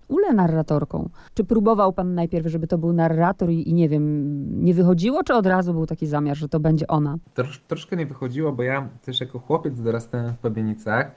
Ule 0.10 0.34
narratorką. 0.34 1.10
Czy 1.34 1.44
próbował 1.44 1.94
pan 1.94 2.16
najpierw, 2.16 2.48
żeby 2.48 2.68
to 2.68 2.78
był 2.78 2.94
narrator 2.94 3.50
i, 3.50 3.70
i, 3.70 3.74
nie 3.74 3.90
wiem, 3.90 4.66
nie 4.66 4.74
wychodziło, 4.74 5.24
czy 5.24 5.34
od 5.34 5.46
razu 5.46 5.74
był 5.74 5.86
taki 5.86 6.08
zamiar, 6.08 6.38
że 6.38 6.50
to 6.50 6.60
będzie 6.60 6.88
ona? 6.88 7.18
Trosz, 7.34 7.60
troszkę 7.60 7.96
nie 7.96 8.06
wychodziło, 8.06 8.52
bo 8.52 8.64
ja 8.64 8.90
też 9.06 9.22
jako 9.22 9.40
chłopiec 9.40 9.82
dorastałem 9.82 10.34
w 10.34 10.38
Pabienicach. 10.38 11.16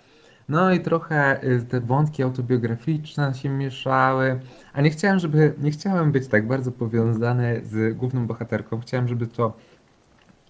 No 0.48 0.72
i 0.72 0.80
trochę 0.80 1.44
y, 1.44 1.62
te 1.62 1.80
wątki 1.80 2.22
autobiograficzne 2.22 3.34
się 3.34 3.48
mieszały, 3.48 4.40
a 4.72 4.80
nie 4.80 4.90
chciałem, 4.90 5.18
żeby, 5.18 5.54
nie 5.58 5.70
chciałem 5.70 6.12
być 6.12 6.28
tak 6.28 6.46
bardzo 6.46 6.72
powiązany 6.72 7.62
z 7.64 7.96
główną 7.96 8.26
bohaterką. 8.26 8.80
Chciałem, 8.80 9.08
żeby 9.08 9.26
to 9.26 9.52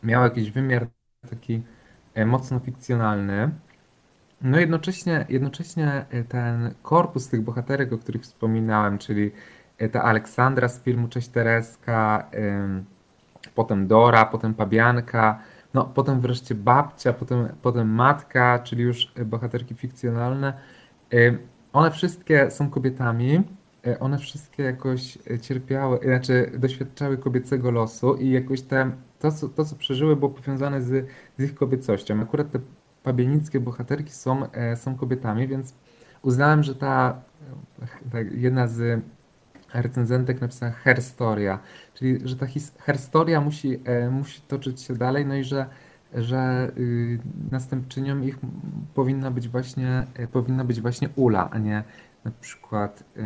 miało 0.03 0.25
jakiś 0.25 0.51
wymiar 0.51 0.87
taki 1.31 1.63
e, 2.15 2.27
mocno 2.27 2.61
fikcjonalny. 2.61 3.51
No 4.43 4.59
jednocześnie, 4.61 5.27
jednocześnie 5.29 6.05
e, 6.11 6.25
ten 6.25 6.75
korpus 6.83 7.29
tych 7.29 7.43
bohaterek, 7.43 7.93
o 7.93 7.99
których 7.99 8.23
wspominałem, 8.23 8.99
czyli 8.99 9.31
e, 9.79 9.89
ta 9.89 10.03
Aleksandra 10.03 10.69
z 10.69 10.81
filmu 10.81 11.09
Cześć 11.09 11.29
Tereska, 11.29 12.31
potem 13.55 13.87
Dora, 13.87 14.25
potem 14.25 14.55
Pabianka, 14.55 15.39
no 15.75 15.85
potem 15.85 16.21
wreszcie 16.21 16.55
babcia, 16.55 17.13
potem, 17.13 17.49
potem 17.63 17.89
matka, 17.89 18.59
czyli 18.59 18.83
już 18.83 19.13
e, 19.17 19.25
bohaterki 19.25 19.75
fikcjonalne. 19.75 20.53
One 21.73 21.91
wszystkie 21.91 22.51
są 22.51 22.71
kobietami, 22.71 23.43
one 24.01 24.19
wszystkie 24.19 24.63
jakoś 24.63 25.19
cierpiały, 25.41 25.99
znaczy 26.05 26.53
doświadczały 26.59 27.19
kobiecego 27.19 27.71
losu 27.71 28.15
i 28.15 28.31
jakoś 28.31 28.63
te, 28.63 28.91
to, 29.19 29.33
co, 29.33 29.49
to, 29.49 29.65
co 29.65 29.77
przeżyły, 29.77 30.17
było 30.17 30.31
powiązane 30.31 30.83
z, 30.83 31.09
z 31.39 31.43
ich 31.43 31.55
kobiecością. 31.55 32.21
Akurat 32.21 32.51
te 32.51 32.59
pabienickie 33.03 33.61
bohaterki 33.61 34.12
są, 34.12 34.53
e, 34.53 34.77
są 34.77 34.97
kobietami, 34.97 35.49
więc 35.49 35.75
uznałem, 36.23 36.62
że 36.62 36.75
ta, 36.75 37.23
ta 38.12 38.21
jedna 38.21 38.69
z 38.69 39.03
recenzentek 39.75 40.41
napisała 40.41 40.73
herstoria, 40.73 41.59
czyli 41.95 42.29
że 42.29 42.37
ta 42.37 42.47
herstoria 42.79 43.41
musi, 43.41 43.81
e, 43.85 44.11
musi 44.11 44.41
toczyć 44.41 44.81
się 44.81 44.95
dalej, 44.95 45.27
no 45.27 45.35
i 45.35 45.45
że, 45.45 45.67
że 46.15 46.73
y, 46.79 47.19
następczynią 47.51 48.23
ich 48.23 48.38
powinna 48.95 49.31
być 49.31 49.49
właśnie, 49.49 50.07
y, 50.21 50.27
powinna 50.27 50.65
być 50.65 50.81
właśnie 50.81 51.09
Ula, 51.17 51.49
a 51.51 51.59
nie 51.59 51.83
na 52.25 52.31
przykład 52.41 53.05
y, 53.17 53.23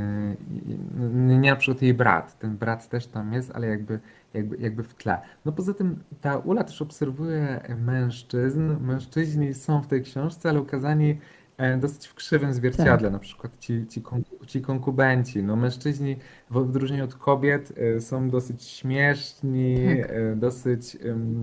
nie 1.14 1.50
na 1.50 1.56
przykład 1.56 1.82
jej 1.82 1.94
brat. 1.94 2.38
Ten 2.38 2.56
brat 2.56 2.88
też 2.88 3.06
tam 3.06 3.32
jest, 3.32 3.50
ale 3.54 3.66
jakby 3.66 4.00
jakby, 4.36 4.56
jakby 4.56 4.82
w 4.82 4.94
tle. 4.94 5.18
No 5.44 5.52
poza 5.52 5.74
tym 5.74 5.96
ta 6.20 6.36
Ula 6.36 6.64
też 6.64 6.82
obserwuje 6.82 7.60
mężczyzn. 7.84 8.76
Mężczyźni 8.80 9.54
są 9.54 9.82
w 9.82 9.86
tej 9.86 10.02
książce, 10.02 10.48
ale 10.48 10.60
ukazani 10.60 11.18
e, 11.58 11.76
dosyć 11.76 12.06
w 12.06 12.14
krzywym 12.14 12.54
zwierciadle, 12.54 13.10
na 13.10 13.18
przykład 13.18 13.58
ci, 13.58 13.86
ci, 13.86 14.02
ci 14.46 14.62
konkubenci. 14.62 15.42
No 15.42 15.56
mężczyźni 15.56 16.16
w 16.50 16.56
odróżnieniu 16.56 17.04
od 17.04 17.14
kobiet 17.14 17.72
e, 17.76 18.00
są 18.00 18.30
dosyć 18.30 18.64
śmieszni, 18.64 19.78
Tak. 20.00 20.10
e, 20.10 20.36
dosyć 20.36 20.96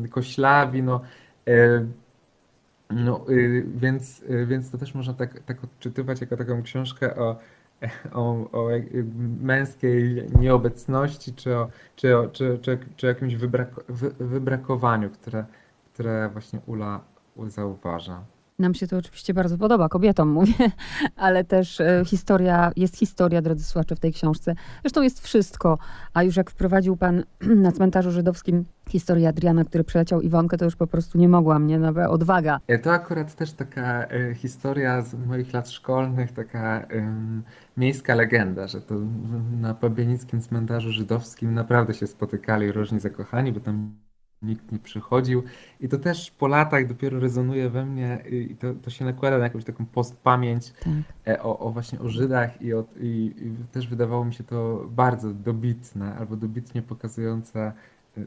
koślawi, 0.10 0.84
no, 0.84 1.01
no 2.93 3.25
y, 3.29 3.65
więc, 3.75 4.21
y, 4.29 4.45
więc 4.45 4.71
to 4.71 4.77
też 4.77 4.95
można 4.95 5.13
tak, 5.13 5.39
tak 5.39 5.63
odczytywać 5.63 6.21
jako 6.21 6.38
taką 6.38 6.63
książkę 6.63 7.15
o, 7.15 7.39
o, 8.13 8.22
o 8.52 8.69
męskiej 9.41 10.28
nieobecności, 10.39 11.34
czy, 11.34 11.58
o, 11.58 11.67
czy, 11.96 12.17
o, 12.17 12.28
czy, 12.30 12.60
czy, 12.96 13.08
jakimś 13.08 13.36
wy, 13.36 13.48
wybrakowaniu, 14.19 15.10
które, 15.10 15.46
które 15.93 16.30
właśnie 16.34 16.60
Ula 16.65 17.00
zauważa. 17.48 18.24
Nam 18.60 18.74
się 18.74 18.88
to 18.88 18.98
oczywiście 18.98 19.34
bardzo 19.34 19.58
podoba, 19.58 19.89
kobietom 19.89 20.30
mówię, 20.30 20.54
ale 21.16 21.44
też 21.44 21.82
e, 21.82 22.04
historia, 22.06 22.72
jest 22.76 22.98
historia, 22.98 23.42
drodzy 23.42 23.63
słuchacze, 23.63 23.96
w 23.96 24.00
tej 24.00 24.13
książce. 24.13 24.56
Zresztą 24.82 25.02
jest 25.02 25.22
wszystko, 25.22 25.78
a 26.13 26.24
już 26.24 26.36
jak 26.36 26.52
wprowadził 26.52 26.98
pan 26.98 27.24
na 27.66 27.72
cmentarzu 27.72 28.12
żydowskim 28.12 28.66
historię 28.89 29.30
Adriana, 29.30 29.66
który 29.66 29.84
przeleciał 29.84 30.22
Iwonkę, 30.22 30.58
to 30.58 30.66
już 30.66 30.76
po 30.76 30.88
prostu 30.88 31.18
nie 31.18 31.30
mogłam, 31.30 31.68
nie? 31.68 31.80
Nawet 31.80 32.08
odwaga. 32.08 32.60
To 32.84 32.92
akurat 32.92 33.36
też 33.36 33.54
taka 33.54 34.06
e, 34.06 34.36
historia 34.36 35.02
z 35.02 35.26
moich 35.28 35.54
lat 35.54 35.70
szkolnych, 35.70 36.32
taka 36.32 36.82
em, 36.82 37.44
miejska 37.78 38.16
legenda, 38.16 38.68
że 38.68 38.82
to 38.82 38.96
na 39.62 39.74
pobienickim 39.74 40.42
cmentarzu 40.42 40.92
żydowskim 40.92 41.54
naprawdę 41.54 41.94
się 41.94 42.08
spotykali 42.08 42.72
różni 42.72 43.00
zakochani, 43.00 43.52
bo 43.52 43.60
tam 43.60 43.92
nikt 44.43 44.71
nie 44.71 44.79
przychodził. 44.79 45.43
I 45.79 45.89
to 45.89 45.97
też 45.97 46.32
po 46.32 46.47
latach 46.47 46.88
dopiero 46.88 47.19
rezonuje 47.19 47.69
we 47.69 47.86
mnie 47.86 48.23
i 48.32 48.56
to, 48.56 48.73
to 48.73 48.89
się 48.89 49.06
nakłada 49.06 49.38
na 49.38 49.43
jakąś 49.43 49.63
taką 49.63 49.86
postpamięć 49.86 50.71
Tak. 50.71 50.93
e, 51.27 51.43
o, 51.43 51.60
o 51.60 51.71
właśnie 51.71 51.99
o 51.99 52.10
Żydach 52.10 52.62
i, 52.62 52.73
o, 52.73 52.86
i, 52.99 53.34
i 53.38 53.67
też 53.71 53.88
wydawało 53.88 54.25
mi 54.25 54.34
się 54.34 54.43
to 54.43 54.86
bardzo 54.89 55.34
dobitne 55.34 56.15
albo 56.15 56.36
dobitnie 56.36 56.82
pokazujące 56.82 57.71
e, 58.17 58.21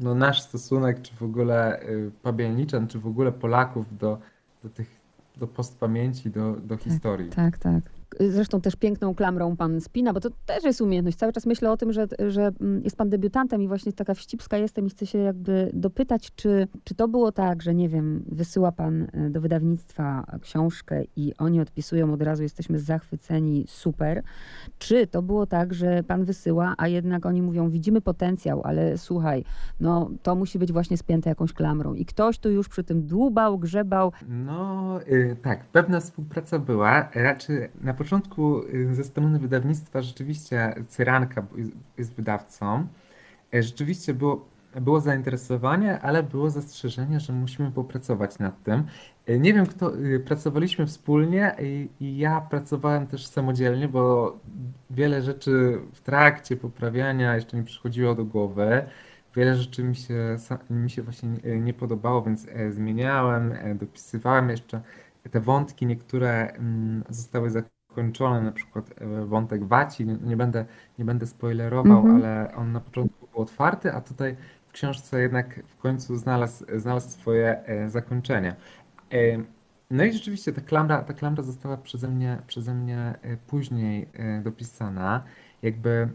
no, 0.00 0.14
nasz 0.14 0.42
stosunek, 0.42 1.02
czy 1.02 1.14
w 1.14 1.22
ogóle 1.22 1.80
e, 1.80 1.86
Pabianiczan, 2.22 2.88
czy 2.88 2.98
w 2.98 3.06
ogóle 3.06 3.32
Polaków 3.32 3.98
do, 3.98 4.18
do 4.62 4.68
tych 4.68 5.00
do 5.36 5.46
postpamięci, 5.46 6.30
do, 6.30 6.56
do 6.56 6.76
historii. 6.76 7.30
Tak, 7.30 7.58
tak. 7.58 7.99
Zresztą 8.20 8.60
też 8.60 8.76
piękną 8.76 9.14
klamrą 9.14 9.56
pan 9.56 9.80
spina, 9.80 10.12
bo 10.12 10.20
to 10.20 10.30
też 10.46 10.64
jest 10.64 10.80
umiejętność. 10.80 11.18
Cały 11.18 11.32
czas 11.32 11.46
myślę 11.46 11.72
o 11.72 11.76
tym, 11.76 11.92
że, 11.92 12.06
że 12.28 12.50
mm, 12.60 12.84
jest 12.84 12.96
pan 12.96 13.10
debiutantem 13.10 13.62
i 13.62 13.68
właśnie 13.68 13.92
taka 13.92 14.14
wścibska 14.14 14.56
jestem 14.56 14.86
i 14.86 14.90
chcę 14.90 15.06
się 15.06 15.18
jakby 15.18 15.70
dopytać, 15.74 16.30
czy, 16.34 16.68
czy 16.84 16.94
to 16.94 17.08
było 17.08 17.32
tak, 17.32 17.62
że 17.62 17.74
nie 17.74 17.88
wiem, 17.88 18.24
wysyła 18.26 18.72
pan 18.72 19.06
e, 19.12 19.30
do 19.30 19.40
wydawnictwa 19.40 20.24
książkę 20.40 21.04
i 21.16 21.32
oni 21.38 21.60
odpisują 21.60 22.12
od 22.12 22.22
razu, 22.22 22.42
jesteśmy 22.42 22.78
zachwyceni, 22.78 23.64
super. 23.68 24.22
Czy 24.78 25.06
to 25.06 25.22
było 25.22 25.46
tak, 25.46 25.74
że 25.74 26.02
pan 26.02 26.24
wysyła, 26.24 26.74
a 26.78 26.88
jednak 26.88 27.26
oni 27.26 27.42
mówią, 27.42 27.70
widzimy 27.70 28.00
potencjał, 28.00 28.62
ale 28.64 28.98
słuchaj, 28.98 29.44
no 29.80 30.10
to 30.22 30.34
musi 30.34 30.58
być 30.58 30.72
właśnie 30.72 30.96
spięte 30.96 31.30
jakąś 31.30 31.52
klamrą. 31.52 31.94
I 31.94 32.04
ktoś 32.04 32.38
tu 32.38 32.50
już 32.50 32.68
przy 32.68 32.84
tym 32.84 33.06
dłubał, 33.06 33.58
grzebał. 33.58 34.12
No 34.28 35.00
y, 35.02 35.36
tak, 35.42 35.64
pewna 35.64 36.00
współpraca 36.00 36.58
była. 36.58 37.08
Raczej 37.14 37.68
na 37.80 37.94
początku 38.00 38.62
y, 38.68 38.94
ze 38.94 39.04
strony 39.04 39.38
wydawnictwa 39.38 40.02
rzeczywiście 40.02 40.74
Cyranka 40.88 41.46
jest, 41.98 42.14
wydawcą. 42.16 42.88
E, 43.54 43.62
Rzeczywiście 43.62 44.14
było, 44.14 44.50
było 44.80 45.00
zainteresowanie, 45.00 46.00
ale 46.00 46.22
było 46.22 46.50
zastrzeżenie, 46.50 47.20
że 47.20 47.32
musimy 47.32 47.72
popracować 47.72 48.38
nad 48.38 48.62
tym. 48.62 48.84
E, 49.26 49.38
Nie 49.38 49.54
wiem, 49.54 49.66
kto 49.66 49.96
y, 49.98 50.20
pracowaliśmy 50.20 50.86
wspólnie 50.86 51.56
i, 51.62 51.90
i 52.00 52.18
ja 52.18 52.40
pracowałem 52.40 53.06
też 53.06 53.26
samodzielnie, 53.26 53.88
bo 53.88 54.34
wiele 54.90 55.22
rzeczy 55.22 55.80
w 55.94 56.00
trakcie 56.02 56.56
poprawiania 56.56 57.36
jeszcze 57.36 57.56
mi 57.56 57.64
przychodziło 57.64 58.14
do 58.14 58.24
głowy. 58.24 58.88
Wiele 59.36 59.56
rzeczy 59.56 59.84
mi 59.84 59.96
się, 59.96 60.36
mi 60.70 60.90
się 60.90 61.02
właśnie 61.02 61.28
nie, 61.28 61.60
nie 61.60 61.74
podobało, 61.74 62.22
więc 62.22 62.46
e, 62.48 62.72
zmieniałem, 62.72 63.52
e, 63.52 63.74
dopisywałem 63.74 64.50
jeszcze 64.50 64.82
te 65.30 65.40
wątki, 65.40 65.86
niektóre 65.86 66.50
mm, 66.54 67.04
zostały 67.10 67.50
zakończone, 67.90 68.40
na 68.42 68.52
przykład 68.52 68.84
e, 69.00 69.24
wątek 69.26 69.64
Waci, 69.64 70.06
nie, 70.06 70.36
będę, 70.36 70.64
nie 70.98 71.04
będę 71.04 71.26
spoilerował, 71.26 71.98
Mhm. 71.98 72.16
ale 72.16 72.54
on 72.56 72.72
na 72.72 72.80
początku 72.80 73.26
był 73.26 73.40
otwarty, 73.42 73.92
a 73.92 74.00
tutaj 74.00 74.36
w 74.66 74.72
książce 74.72 75.20
jednak 75.22 75.60
w 75.68 75.76
końcu 75.76 76.16
znalazł, 76.16 76.64
znalazł 76.76 77.10
swoje 77.10 77.64
e, 77.66 77.90
zakończenie. 77.90 78.56
E, 79.12 79.16
No 79.90 80.04
i 80.04 80.12
rzeczywiście 80.12 80.52
ta 80.52 80.60
klamra, 80.60 81.02
ta 81.02 81.12
klamra 81.14 81.42
została 81.42 81.76
przeze 81.76 82.08
mnie, 82.08 82.38
przeze 82.46 82.74
mnie 82.74 83.14
później 83.46 84.08
dopisana, 84.42 85.22
jakby 85.62 86.08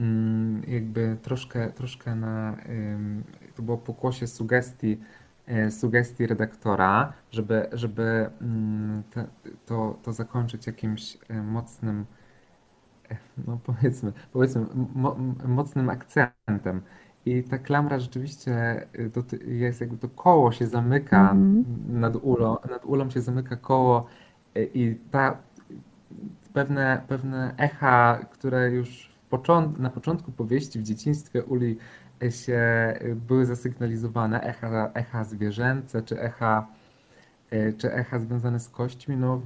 mm, 0.00 0.62
jakby 0.68 1.16
troszkę, 1.22 1.70
troszkę 1.70 2.14
na, 2.14 2.56
to 3.56 3.62
było 3.62 3.78
pokłosie 3.78 4.26
sugestii, 4.26 5.00
sugestii 5.70 6.26
redaktora, 6.26 7.12
żeby, 7.32 7.68
żeby 7.72 8.30
mm, 8.40 9.02
te, 9.10 9.26
to, 9.66 9.98
to 10.02 10.12
zakończyć 10.12 10.66
jakimś 10.66 11.18
e, 11.28 11.42
mocnym, 11.42 12.06
e, 13.10 13.16
no 13.46 13.58
powiedzmy, 13.64 14.12
powiedzmy 14.32 14.66
mo, 14.94 15.16
mocnym 15.46 15.90
akcentem. 15.90 16.82
I 17.26 17.42
ta 17.42 17.58
klamra 17.58 17.98
rzeczywiście 18.00 18.86
doty- 19.14 19.38
jest 19.46 19.80
jakby 19.80 19.98
to 19.98 20.08
koło 20.08 20.52
się 20.52 20.66
zamyka 20.66 21.30
Mhm. 21.30 21.64
nad 21.88 22.16
ulą, 22.16 22.56
nad 22.70 22.84
ulą 22.86 23.10
się 23.10 23.20
zamyka 23.20 23.56
koło 23.56 24.06
i 24.74 24.96
ta 25.10 25.38
pewne, 26.52 27.02
pewne 27.08 27.54
echa, 27.58 28.18
które 28.32 28.70
już 28.70 29.10
począt, 29.30 29.78
na 29.78 29.90
początku 29.90 30.32
powieści 30.32 30.78
w 30.78 30.82
dzieciństwie 30.82 31.44
Uli 31.44 31.76
e, 31.76 31.76
się 32.30 32.62
były 33.28 33.46
zasygnalizowane, 33.46 34.40
echa, 34.40 34.90
echa 34.94 35.24
zwierzęce 35.24 36.02
czy 36.02 36.20
echa, 36.20 36.66
y, 37.52 37.74
czy 37.78 37.92
echa 37.92 38.18
związane 38.18 38.60
z 38.60 38.68
kośćmi, 38.68 39.16
no, 39.16 39.42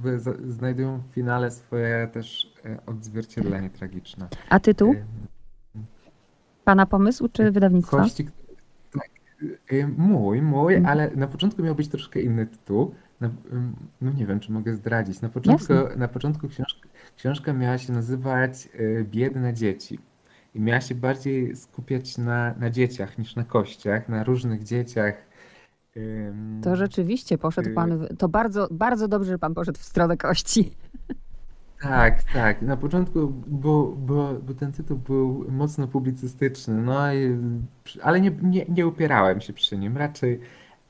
znajdują 0.47 0.97
w 0.97 1.13
finale 1.13 1.51
swoje 1.51 2.07
też 2.13 2.53
y, 2.65 2.77
odzwierciedlenie 2.85 3.69
tragiczne. 3.69 4.27
A 4.49 4.59
tytuł? 4.59 4.93
Y, 4.93 5.03
Pana 6.65 6.85
pomysł 6.85 7.29
czy 7.33 7.51
wydawnictwa? 7.51 7.97
Kości, 7.97 8.27
tak, 8.93 9.09
mój, 9.97 10.41
mój, 10.41 10.73
Mhm. 10.75 10.91
ale 10.91 11.11
na 11.15 11.27
początku 11.27 11.63
miał 11.63 11.75
być 11.75 11.87
troszkę 11.87 12.21
inny 12.21 12.45
tytuł. 12.45 12.95
Na, 13.21 13.29
no 14.01 14.11
nie 14.11 14.25
wiem, 14.25 14.39
czy 14.39 14.51
mogę 14.51 14.73
zdradzić. 14.75 15.21
Na 15.21 15.29
początku, 15.29 15.73
Jasne. 15.73 15.95
na 15.95 16.07
początku 16.07 16.47
książka, 16.47 16.89
książka 17.17 17.53
miała 17.53 17.77
się 17.77 17.93
nazywać 17.93 18.69
Biedne 19.03 19.53
dzieci. 19.53 19.99
I 20.55 20.61
miała 20.61 20.81
się 20.81 20.95
bardziej 20.95 21.55
skupiać 21.55 22.17
na, 22.17 22.53
na 22.53 22.69
dzieciach 22.69 23.17
niż 23.17 23.35
na 23.35 23.43
kościach, 23.43 24.09
na 24.09 24.23
różnych 24.23 24.63
dzieciach. 24.63 25.29
To 26.63 26.75
rzeczywiście 26.75 27.37
poszedł 27.37 27.69
y, 27.69 27.73
pan, 27.73 27.97
w, 27.97 28.17
to 28.17 28.29
bardzo, 28.29 28.67
bardzo 28.71 29.07
dobrze, 29.07 29.31
że 29.31 29.39
pan 29.39 29.53
poszedł 29.53 29.79
w 29.79 29.83
stronę 29.83 30.17
kości. 30.17 30.75
Tak, 31.81 32.23
tak. 32.23 32.61
Na 32.61 32.77
początku, 32.77 33.33
bo, 33.47 33.93
bo, 33.97 34.33
bo 34.33 34.53
ten 34.53 34.71
tytuł 34.71 34.97
był 34.97 35.45
mocno 35.51 35.87
publicystyczny, 35.87 36.81
no 36.81 37.13
i, 37.13 37.37
ale 38.01 38.21
nie, 38.21 38.31
nie, 38.41 38.65
nie 38.65 38.87
upierałem 38.87 39.41
się 39.41 39.53
przy 39.53 39.77
nim, 39.77 39.97
raczej, 39.97 40.39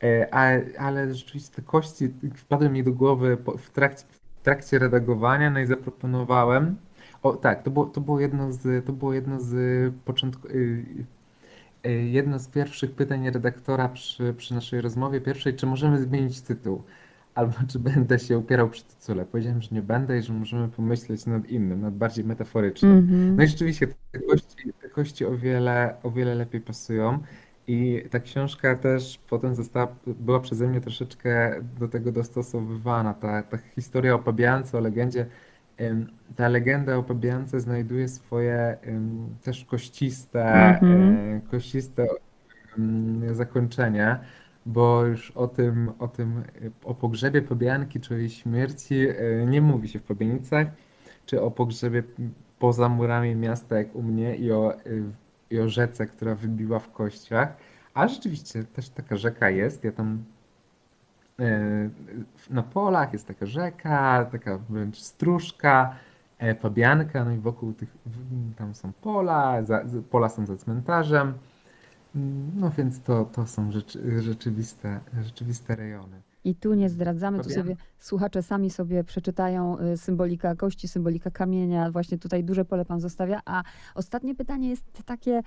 e, 0.04 0.28
a, 0.34 0.50
ale 0.80 1.14
rzeczywiście 1.14 1.56
te 1.56 1.62
kości 1.62 2.10
wpadły 2.36 2.70
mi 2.70 2.84
do 2.84 2.92
głowy 2.92 3.38
w 3.58 3.70
trakcie, 3.70 4.04
w 4.36 4.42
trakcie 4.42 4.80
redagowania, 4.80 5.50
no 5.50 5.60
i 5.60 5.66
zaproponowałem, 5.66 6.76
o 7.24 7.34
tak, 7.34 7.64
to 7.64 7.72
było, 7.72 7.86
to 7.86 8.02
było 8.02 8.20
jedno 8.20 8.54
z, 8.54 8.86
to 8.86 8.94
było 8.94 9.14
jedno 9.14 9.42
z 9.42 9.94
początku, 10.06 10.48
y, 10.48 10.86
y, 11.86 11.90
jedno 11.92 12.40
z 12.40 12.48
pierwszych 12.48 12.92
pytań 12.92 13.30
redaktora 13.30 13.90
przy, 13.90 14.34
przy 14.34 14.54
naszej 14.54 14.82
rozmowie 14.82 15.22
pierwszej, 15.22 15.56
czy 15.56 15.66
możemy 15.66 16.02
zmienić 16.02 16.42
tytuł? 16.42 16.84
Albo 17.36 17.54
czy 17.72 17.80
będę 17.80 18.20
się 18.20 18.38
upierał 18.38 18.70
przy 18.70 18.84
tytule. 18.84 19.26
Powiedziałem, 19.26 19.62
że 19.62 19.70
nie 19.72 19.82
będę 19.82 20.20
i 20.20 20.22
że 20.22 20.34
możemy 20.34 20.68
pomyśleć 20.68 21.26
nad 21.26 21.50
innym, 21.50 21.82
nad 21.82 21.96
bardziej 21.96 22.26
metaforycznym. 22.26 22.98
Mhm. 22.98 23.36
No 23.36 23.44
i 23.44 23.48
rzeczywiście 23.48 23.88
te 24.12 24.20
kości, 24.20 24.74
te 24.82 24.90
kości 24.90 25.26
o 25.26 25.38
wiele, 25.38 25.96
o 26.04 26.12
wiele 26.12 26.36
lepiej 26.36 26.62
pasują. 26.62 27.20
I 27.68 28.04
ta 28.12 28.20
książka 28.20 28.76
też 28.76 29.20
potem 29.30 29.56
została, 29.56 29.96
była 30.08 30.40
przeze 30.40 30.68
mnie 30.68 30.82
troszeczkę 30.82 31.56
do 31.80 31.88
tego 31.88 32.12
dostosowywana. 32.12 33.14
Ta, 33.14 33.44
ta 33.44 33.58
historia 33.76 34.16
o 34.16 34.20
pabiance, 34.20 34.78
o 34.78 34.82
legendzie, 34.82 35.26
ta 36.36 36.48
legenda 36.48 36.98
o 36.98 37.04
pabiance 37.04 37.60
znajduje 37.60 38.08
swoje 38.08 38.78
też 39.44 39.66
kościste, 39.66 40.46
Mhm. 40.46 41.18
e, 41.38 41.42
kościste 41.52 42.08
zakończenie, 43.34 44.20
bo 44.66 45.06
już 45.06 45.32
o 45.32 45.48
tym, 45.48 45.92
o 46.00 46.08
tym, 46.08 46.44
o 46.84 46.94
pogrzebie 46.94 47.42
pabianki 47.42 48.00
czy 48.00 48.20
jej 48.20 48.30
śmierci 48.30 49.08
e, 49.10 49.46
nie 49.46 49.62
mówi 49.62 49.88
się 49.88 50.00
w 50.00 50.04
Pabienicach, 50.04 50.68
czy 51.26 51.42
o 51.42 51.52
pogrzebie 51.52 52.04
poza 52.60 52.90
murami 52.90 53.36
miasta 53.36 53.78
jak 53.78 53.96
u 53.96 54.02
mnie 54.04 54.36
i 54.36 54.52
o 54.52 54.74
i 55.52 55.60
o 55.60 55.70
rzece, 55.70 56.08
która 56.08 56.36
wybiła 56.36 56.80
w 56.80 56.92
kościach. 56.92 57.58
A 57.94 58.08
rzeczywiście 58.08 58.64
też 58.64 58.90
taka 58.90 59.18
rzeka 59.18 59.50
jest. 59.50 59.84
Ja 59.84 59.92
tam 59.92 60.24
na 62.50 62.64
polach 62.64 63.14
jest 63.14 63.28
taka 63.28 63.46
rzeka, 63.46 64.26
taka 64.32 64.58
wręcz 64.58 64.98
stróżka, 64.98 65.96
e, 66.38 66.56
pabianka, 66.56 67.26
no 67.26 67.32
i 67.32 67.38
wokół 67.38 67.74
tych 67.74 67.98
tam 68.58 68.74
są 68.74 68.94
pola, 68.94 69.64
za, 69.64 69.84
pola 70.12 70.30
są 70.30 70.46
za 70.46 70.58
cmentarzem. 70.58 71.34
No 72.56 72.72
więc 72.78 73.02
to, 73.02 73.26
to 73.26 73.48
są 73.48 73.72
rzeczy, 73.72 74.22
rzeczywiste, 74.22 75.00
rzeczywiste 75.24 75.76
rejony. 75.76 76.22
I 76.44 76.56
tu 76.56 76.74
nie 76.74 76.90
zdradzamy, 76.90 77.44
tu 77.44 77.50
sobie 77.50 77.76
słuchacze 78.00 78.44
sami 78.44 78.70
sobie 78.70 79.04
przeczytają 79.04 79.80
y, 79.80 79.98
symbolika 79.98 80.56
kości, 80.56 80.88
symbolika 80.88 81.32
kamienia. 81.32 81.92
Właśnie 81.92 82.18
tutaj 82.18 82.44
duże 82.44 82.66
pole 82.66 82.86
pan 82.86 83.00
zostawia. 83.00 83.42
A 83.46 83.64
ostatnie 83.96 84.36
pytanie 84.36 84.70
jest 84.70 84.84
takie, 85.06 85.42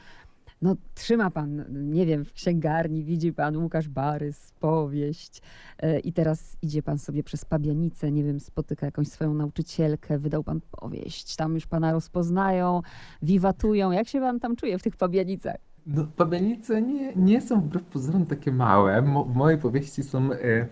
no 0.62 0.76
trzyma 0.94 1.30
pan, 1.30 1.64
nie 1.70 2.06
wiem, 2.06 2.24
w 2.24 2.32
księgarni, 2.32 3.04
widzi 3.04 3.32
pan 3.32 3.56
Łukasz 3.56 3.88
Barys, 3.88 4.52
powieść 4.60 5.42
y, 5.84 5.98
i 5.98 6.12
teraz 6.12 6.56
idzie 6.62 6.82
pan 6.82 6.98
sobie 6.98 7.22
przez 7.22 7.44
Pabianicę, 7.44 8.12
nie 8.12 8.24
wiem, 8.24 8.40
spotyka 8.40 8.86
jakąś 8.86 9.08
swoją 9.08 9.34
nauczycielkę, 9.34 10.18
wydał 10.18 10.44
pan 10.44 10.60
powieść, 10.70 11.36
tam 11.36 11.54
już 11.54 11.66
pana 11.66 11.92
rozpoznają, 11.92 12.82
wiwatują. 13.22 13.90
Jak 13.90 14.08
się 14.08 14.20
pan 14.20 14.40
tam 14.40 14.56
czuje 14.56 14.78
w 14.78 14.82
tych 14.82 14.96
Pabianicach? 14.96 15.56
No, 15.86 16.06
Pabianice 16.16 16.82
nie, 16.82 17.12
nie 17.16 17.40
są 17.40 17.60
wbrew 17.60 17.84
pozorom 17.84 18.26
takie 18.26 18.52
małe. 18.52 19.02
Mo, 19.02 19.24
w 19.24 19.34
mojej 19.34 19.58
powieści 19.58 20.02
są... 20.02 20.32
Y, 20.32 20.68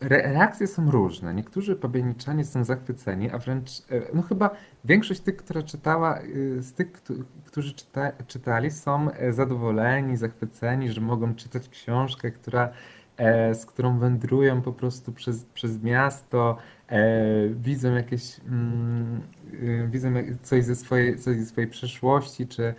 reakcje 0.00 0.66
są 0.66 0.90
różne. 0.90 1.34
Niektórzy 1.34 1.76
pabianiczanie 1.76 2.44
są 2.44 2.64
zachwyceni, 2.64 3.30
a 3.30 3.38
wręcz, 3.38 3.70
e, 3.90 4.14
no 4.14 4.22
chyba 4.22 4.50
większość 4.84 5.20
tych, 5.20 5.36
która 5.36 5.62
czytała, 5.62 6.18
e, 6.18 6.22
z 6.62 6.72
tych, 6.72 6.92
którzy 7.46 7.74
czyta, 7.74 8.12
czytali, 8.26 8.70
są 8.70 9.10
e, 9.10 9.32
zadowoleni, 9.32 10.16
zachwyceni, 10.16 10.92
że 10.92 11.00
mogą 11.00 11.34
czytać 11.34 11.68
książkę, 11.68 12.30
która, 12.30 12.68
z 13.54 13.66
którą 13.66 13.98
wędrują 13.98 14.62
po 14.62 14.72
prostu 14.72 15.12
przez, 15.12 15.44
przez 15.44 15.82
miasto, 15.82 16.58
widzą 17.50 17.94
jakieś, 17.94 18.40
mm, 18.48 19.20
widzą 19.90 20.14
coś 20.42 20.64
ze 20.64 20.76
swojej, 20.76 21.18
coś 21.18 21.36
ze 21.38 21.46
swojej 21.46 21.70
przeszłości, 21.70 22.46
czy, 22.46 22.74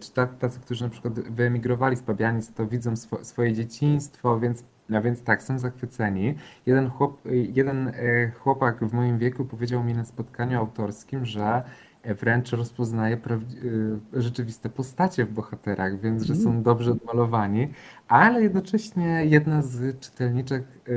czy 0.00 0.10
tacy, 0.40 0.60
którzy 0.60 0.84
na 0.84 0.90
przykład 0.90 1.14
wyemigrowali 1.14 1.96
z 1.96 2.02
Pabianic, 2.02 2.52
to 2.52 2.66
widzą 2.66 2.96
swo, 2.96 3.24
swoje 3.24 3.52
dzieciństwo, 3.52 4.40
więc 4.40 4.62
no 4.88 5.02
więc 5.02 5.22
tak, 5.22 5.42
są 5.42 5.58
zachwyceni. 5.58 6.34
Jeden, 6.66 6.90
chłop, 6.90 7.20
jeden 7.52 7.88
e, 7.88 8.30
chłopak 8.30 8.84
w 8.84 8.92
moim 8.92 9.18
wieku 9.18 9.44
powiedział 9.44 9.84
mi 9.84 9.94
na 9.94 10.04
spotkaniu 10.04 10.58
autorskim, 10.58 11.26
że 11.26 11.62
wręcz 12.04 12.52
rozpoznaje 12.52 13.16
e, 13.16 14.22
rzeczywiste 14.22 14.68
postacie 14.68 15.24
w 15.24 15.32
bohaterach, 15.32 16.00
więc 16.00 16.22
że 16.22 16.36
są 16.36 16.50
mm. 16.50 16.62
dobrze 16.62 16.92
odmalowani, 16.92 17.68
ale 18.08 18.42
jednocześnie 18.42 19.24
jedna 19.24 19.62
z 19.62 20.00
czytelniczek 20.00 20.62
e, 20.88 20.92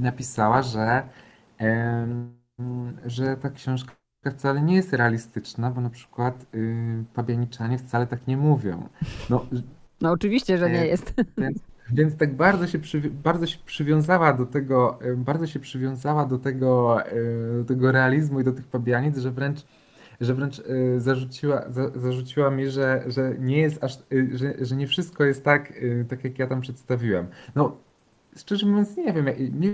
napisała, 0.00 0.62
że, 0.62 1.02
że 3.06 3.36
ta 3.36 3.50
książka 3.50 3.92
wcale 4.36 4.62
nie 4.62 4.76
jest 4.76 4.92
realistyczna, 4.92 5.70
bo 5.70 5.80
na 5.80 5.90
przykład 5.90 6.46
pabianiczanie 7.14 7.78
wcale 7.78 8.06
tak 8.06 8.26
nie 8.26 8.36
mówią. 8.36 8.88
No, 9.30 9.46
no 10.00 10.10
oczywiście, 10.10 10.58
że 10.58 10.70
nie 10.70 10.86
jest. 10.86 11.14
Więc, 11.38 11.58
więc 11.90 12.16
tak 12.16 12.36
bardzo 12.36 12.66
się, 12.66 12.78
przy, 12.78 13.00
bardzo 13.00 13.46
się 13.46 13.58
przywiązała 13.64 14.32
do 14.32 14.46
tego, 14.46 14.98
bardzo 15.16 15.46
się 15.46 15.60
przywiązała 15.60 16.26
do 16.26 16.38
tego, 16.38 16.98
do 17.58 17.64
tego 17.64 17.92
realizmu 17.92 18.40
i 18.40 18.44
do 18.44 18.52
tych 18.52 18.66
pabianic, 18.66 19.18
że 19.18 19.30
wręcz, 19.30 19.64
że 20.20 20.34
wręcz 20.34 20.60
e, 20.60 21.00
zarzuciła, 21.00 21.64
za, 21.70 21.90
zarzuciła 21.90 22.50
mi, 22.50 22.70
że, 22.70 23.04
że 23.06 23.34
nie 23.38 23.58
jest 23.58 23.84
aż, 23.84 23.96
e, 23.96 24.38
że, 24.38 24.54
że 24.60 24.76
nie 24.76 24.86
wszystko 24.86 25.24
jest 25.24 25.44
tak, 25.44 25.72
e, 26.00 26.04
tak 26.04 26.24
jak 26.24 26.38
ja 26.38 26.46
tam 26.46 26.60
przedstawiłem. 26.60 27.26
No, 27.54 27.76
szczerze 28.36 28.66
mówiąc, 28.66 28.96
nie 28.96 29.12
wiem, 29.12 29.26
nie 29.50 29.70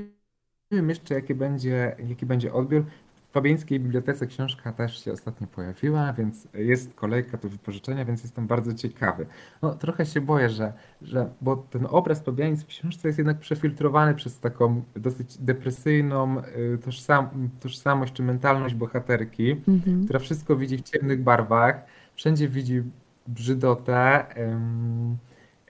wiem 0.70 0.88
jeszcze, 0.88 1.14
jaki 1.14 1.34
będzie, 1.34 1.96
jaki 2.08 2.26
będzie 2.26 2.52
odbiór. 2.52 2.84
W 3.30 3.32
Fabiańskiej 3.32 3.80
Bibliotece 3.80 4.26
książka 4.26 4.72
też 4.72 5.04
się 5.04 5.12
ostatnio 5.12 5.46
pojawiła, 5.46 6.12
więc 6.12 6.48
jest 6.54 6.94
kolejka 6.94 7.38
do 7.38 7.48
wypożyczenia, 7.48 8.04
więc 8.04 8.22
jestem 8.22 8.46
bardzo 8.46 8.74
ciekawy. 8.74 9.26
No, 9.62 9.74
trochę 9.74 10.06
się 10.06 10.20
boję, 10.20 10.50
że, 10.50 10.72
że 11.02 11.30
bo 11.40 11.56
ten 11.56 11.86
obraz 11.90 12.22
Fabianic 12.22 12.62
w 12.62 12.66
książce 12.66 13.08
jest 13.08 13.18
jednak 13.18 13.38
przefiltrowany 13.38 14.14
przez 14.14 14.38
taką 14.38 14.82
dosyć 14.96 15.38
depresyjną 15.38 16.38
y, 16.38 16.78
tożsam, 16.84 17.28
tożsamość 17.60 18.12
czy 18.12 18.22
mentalność 18.22 18.74
bohaterki, 18.74 19.50
mhm. 19.68 20.04
która 20.04 20.18
wszystko 20.18 20.56
widzi 20.56 20.78
w 20.78 20.82
ciemnych 20.82 21.22
barwach, 21.22 21.84
wszędzie 22.14 22.48
widzi 22.48 22.82
brzydotę, 23.28 24.26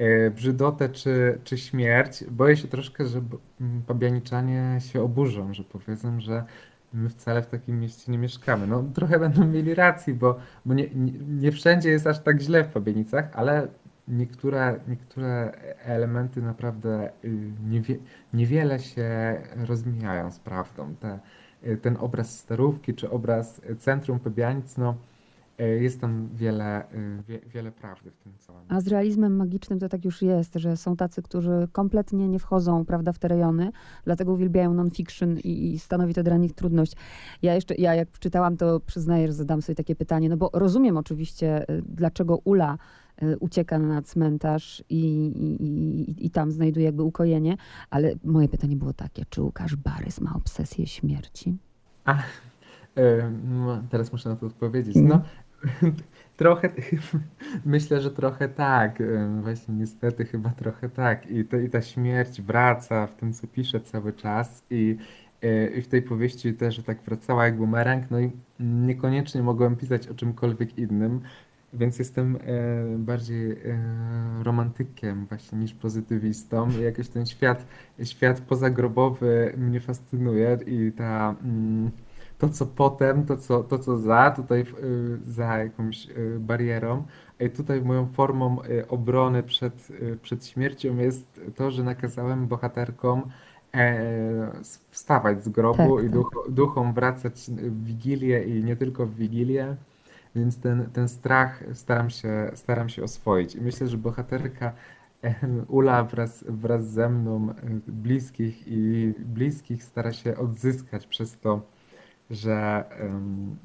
y, 0.00 0.30
brzydotę 0.30 0.88
czy, 0.88 1.38
czy 1.44 1.58
śmierć. 1.58 2.24
Boję 2.30 2.56
się 2.56 2.68
troszkę, 2.68 3.06
że 3.06 3.20
pabianiczanie 3.86 4.78
się 4.92 5.02
oburzą, 5.02 5.54
że 5.54 5.64
powiedzą, 5.64 6.20
że 6.20 6.44
my 6.92 7.08
wcale 7.08 7.42
w 7.42 7.46
takim 7.46 7.80
mieście 7.80 8.12
nie 8.12 8.18
mieszkamy. 8.18 8.66
No 8.66 8.82
trochę 8.94 9.18
będą 9.18 9.46
mieli 9.46 9.74
racji, 9.74 10.14
bo, 10.14 10.38
bo 10.66 10.74
nie, 10.74 10.88
nie, 10.94 11.12
nie 11.12 11.52
wszędzie 11.52 11.90
jest 11.90 12.06
aż 12.06 12.18
tak 12.22 12.40
źle 12.40 12.64
w 12.64 12.72
Pabienicach, 12.72 13.30
ale 13.32 13.68
niektóre, 14.08 14.80
niektóre 14.88 15.52
elementy 15.84 16.42
naprawdę 16.42 17.10
y, 17.24 17.50
niewie, 17.68 17.96
niewiele 18.32 18.78
się 18.78 19.40
rozmijają 19.56 20.32
z 20.32 20.38
prawdą. 20.38 20.94
Te, 20.94 21.18
y, 21.66 21.76
ten 21.76 21.96
obraz 22.00 22.38
starówki 22.38 22.94
czy 22.94 23.10
obraz 23.10 23.60
centrum 23.78 24.18
Pabianic, 24.18 24.76
no 24.76 24.94
jest 25.66 26.00
tam 26.00 26.28
wiele, 26.34 26.88
e, 26.88 27.22
wie, 27.28 27.38
wiele 27.38 27.72
prawdy 27.72 28.10
w 28.10 28.16
tym 28.16 28.32
całym. 28.38 28.62
A 28.68 28.80
z 28.80 28.88
realizmem 28.88 29.36
magicznym 29.36 29.78
to 29.78 29.88
tak 29.88 30.04
już 30.04 30.22
jest, 30.22 30.54
że 30.54 30.76
są 30.76 30.96
tacy, 30.96 31.22
którzy 31.22 31.68
kompletnie 31.72 32.28
nie 32.28 32.38
wchodzą 32.38 32.84
prawda, 32.84 33.12
w 33.12 33.18
te 33.18 33.28
rejony, 33.28 33.70
dlatego 34.04 34.32
uwielbiają 34.32 34.74
non-fiction 34.74 35.38
i, 35.38 35.72
i 35.72 35.78
stanowi 35.78 36.14
to 36.14 36.22
dla 36.22 36.36
nich 36.36 36.52
trudność. 36.52 36.92
Ja 37.42 37.54
jeszcze, 37.54 37.74
ja 37.74 37.94
jak 37.94 38.18
czytałam, 38.18 38.56
to 38.56 38.80
przyznaję, 38.80 39.26
że 39.26 39.32
zadam 39.32 39.62
sobie 39.62 39.76
takie 39.76 39.96
pytanie, 39.96 40.28
no 40.28 40.36
bo 40.36 40.50
rozumiem 40.52 40.96
oczywiście, 40.96 41.68
e, 41.68 41.82
dlaczego 41.82 42.36
Ula 42.44 42.78
ucieka 43.40 43.78
na 43.78 44.02
cmentarz 44.02 44.84
i, 44.88 45.26
i, 45.26 45.64
i, 45.64 46.26
i, 46.26 46.30
tam 46.30 46.52
znajduje 46.52 46.86
jakby 46.86 47.02
ukojenie, 47.02 47.56
ale 47.90 48.14
moje 48.24 48.48
pytanie 48.48 48.76
było 48.76 48.92
takie, 48.92 49.24
czy 49.30 49.42
Łukasz 49.42 49.76
Barys 49.76 50.20
ma 50.20 50.34
obsesję 50.34 50.86
śmierci? 50.86 51.56
A, 52.04 52.22
no, 53.44 53.82
teraz 53.90 54.12
muszę 54.12 54.28
na 54.28 54.36
to 54.36 54.46
odpowiedzieć. 54.46 54.96
No, 54.96 55.02
mhm. 55.02 55.22
Trochę, 56.36 56.68
myślę, 57.64 58.00
że 58.00 58.10
trochę 58.10 58.48
tak. 58.48 59.02
Właśnie 59.42 59.74
niestety 59.74 60.24
chyba 60.24 60.50
trochę 60.50 60.88
tak. 60.88 61.30
I, 61.30 61.44
to, 61.44 61.56
I 61.56 61.70
ta 61.70 61.82
śmierć 61.82 62.42
wraca 62.42 63.06
w 63.06 63.14
tym, 63.14 63.32
co 63.32 63.46
piszę 63.46 63.80
cały 63.80 64.12
czas. 64.12 64.62
I, 64.70 64.96
e, 65.42 65.66
I 65.66 65.82
w 65.82 65.88
tej 65.88 66.02
powieści 66.02 66.54
też 66.54 66.82
tak 66.86 67.02
wracała 67.02 67.44
jak 67.44 67.56
bumerang. 67.56 68.10
No 68.10 68.20
i 68.20 68.30
niekoniecznie 68.60 69.42
mogłem 69.42 69.76
pisać 69.76 70.08
o 70.08 70.14
czymkolwiek 70.14 70.78
innym, 70.78 71.20
więc 71.72 71.98
jestem 71.98 72.36
e, 72.36 72.38
bardziej 72.98 73.52
e, 73.52 73.56
romantykiem 74.42 75.26
właśnie 75.26 75.58
niż 75.58 75.74
pozytywistą. 75.74 76.70
Jakoś 76.70 77.08
ten 77.08 77.26
świat, 77.26 77.66
świat 78.04 78.40
pozagrobowy 78.40 79.52
mnie 79.56 79.80
fascynuje 79.80 80.58
i 80.66 80.92
ta... 80.92 81.34
Mm, 81.44 81.90
to, 82.40 82.48
co 82.48 82.66
potem, 82.66 83.26
to, 83.26 83.36
co, 83.36 83.62
to, 83.62 83.78
co 83.78 83.98
za, 83.98 84.30
tutaj 84.30 84.60
y, 84.60 84.64
za 85.26 85.58
jakąś 85.58 86.08
y, 86.08 86.36
barierą. 86.40 87.04
I 87.40 87.50
tutaj 87.50 87.82
moją 87.82 88.06
formą 88.06 88.62
y, 88.62 88.88
obrony 88.88 89.42
przed, 89.42 89.88
przed 90.22 90.46
śmiercią 90.46 90.96
jest 90.96 91.40
to, 91.56 91.70
że 91.70 91.84
nakazałem 91.84 92.46
bohaterkom 92.46 93.22
e, 93.74 94.52
wstawać 94.90 95.44
z 95.44 95.48
grobu 95.48 95.96
tak, 95.96 96.06
i 96.06 96.10
duch, 96.10 96.46
duchom 96.48 96.92
wracać 96.92 97.50
w 97.50 97.84
Wigilię 97.84 98.44
i 98.44 98.64
nie 98.64 98.76
tylko 98.76 99.06
w 99.06 99.14
Wigilię. 99.14 99.76
Więc 100.34 100.58
ten, 100.58 100.86
ten 100.92 101.08
strach 101.08 101.64
staram 101.74 102.10
się, 102.10 102.50
staram 102.54 102.88
się 102.88 103.02
oswoić. 103.02 103.54
I 103.54 103.60
myślę, 103.60 103.88
że 103.88 103.98
bohaterka 103.98 104.72
Ula 105.68 106.04
wraz, 106.04 106.44
wraz 106.48 106.90
ze 106.90 107.08
mną, 107.08 107.54
bliskich 107.86 108.62
i 108.66 109.14
bliskich, 109.18 109.84
stara 109.84 110.12
się 110.12 110.36
odzyskać 110.36 111.06
przez 111.06 111.38
to 111.40 111.60
że, 112.30 112.84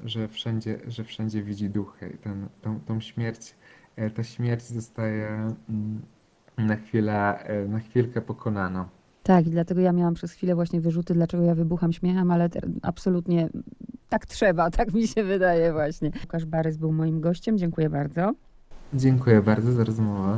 że, 0.04 0.28
wszędzie, 0.28 0.78
że 0.88 1.04
wszędzie 1.04 1.42
widzi 1.42 1.70
duchy. 1.70 2.16
Ten, 2.22 2.48
tą, 2.62 2.80
tą 2.80 3.00
śmierć, 3.00 3.54
e, 3.96 4.10
ta 4.10 4.24
śmierć 4.24 4.62
zostaje 4.64 5.28
mm, 5.68 6.02
na 6.58 6.76
chwilę, 6.76 7.38
e, 7.38 7.68
na 7.68 7.80
chwilkę 7.80 8.20
pokonana. 8.20 8.88
Tak, 9.22 9.46
i 9.46 9.50
dlatego 9.50 9.80
ja 9.80 9.92
miałam 9.92 10.14
przez 10.14 10.32
chwilę 10.32 10.54
właśnie 10.54 10.80
wyrzuty, 10.80 11.14
dlaczego 11.14 11.42
ja 11.42 11.54
wybucham 11.54 11.92
śmiechem, 11.92 12.30
ale 12.30 12.48
absolutnie 12.82 13.48
tak 14.08 14.26
trzeba, 14.26 14.70
tak 14.78 14.94
mi 14.94 15.08
się 15.08 15.24
wydaje 15.24 15.72
właśnie. 15.72 16.10
Łukasz 16.20 16.44
Barys 16.44 16.76
był 16.76 16.92
moim 16.92 17.20
gościem, 17.20 17.58
dziękuję 17.58 17.90
bardzo. 17.90 18.32
Dziękuję 18.94 19.42
bardzo 19.42 19.72
za 19.72 19.84
rozmowę. 19.84 20.34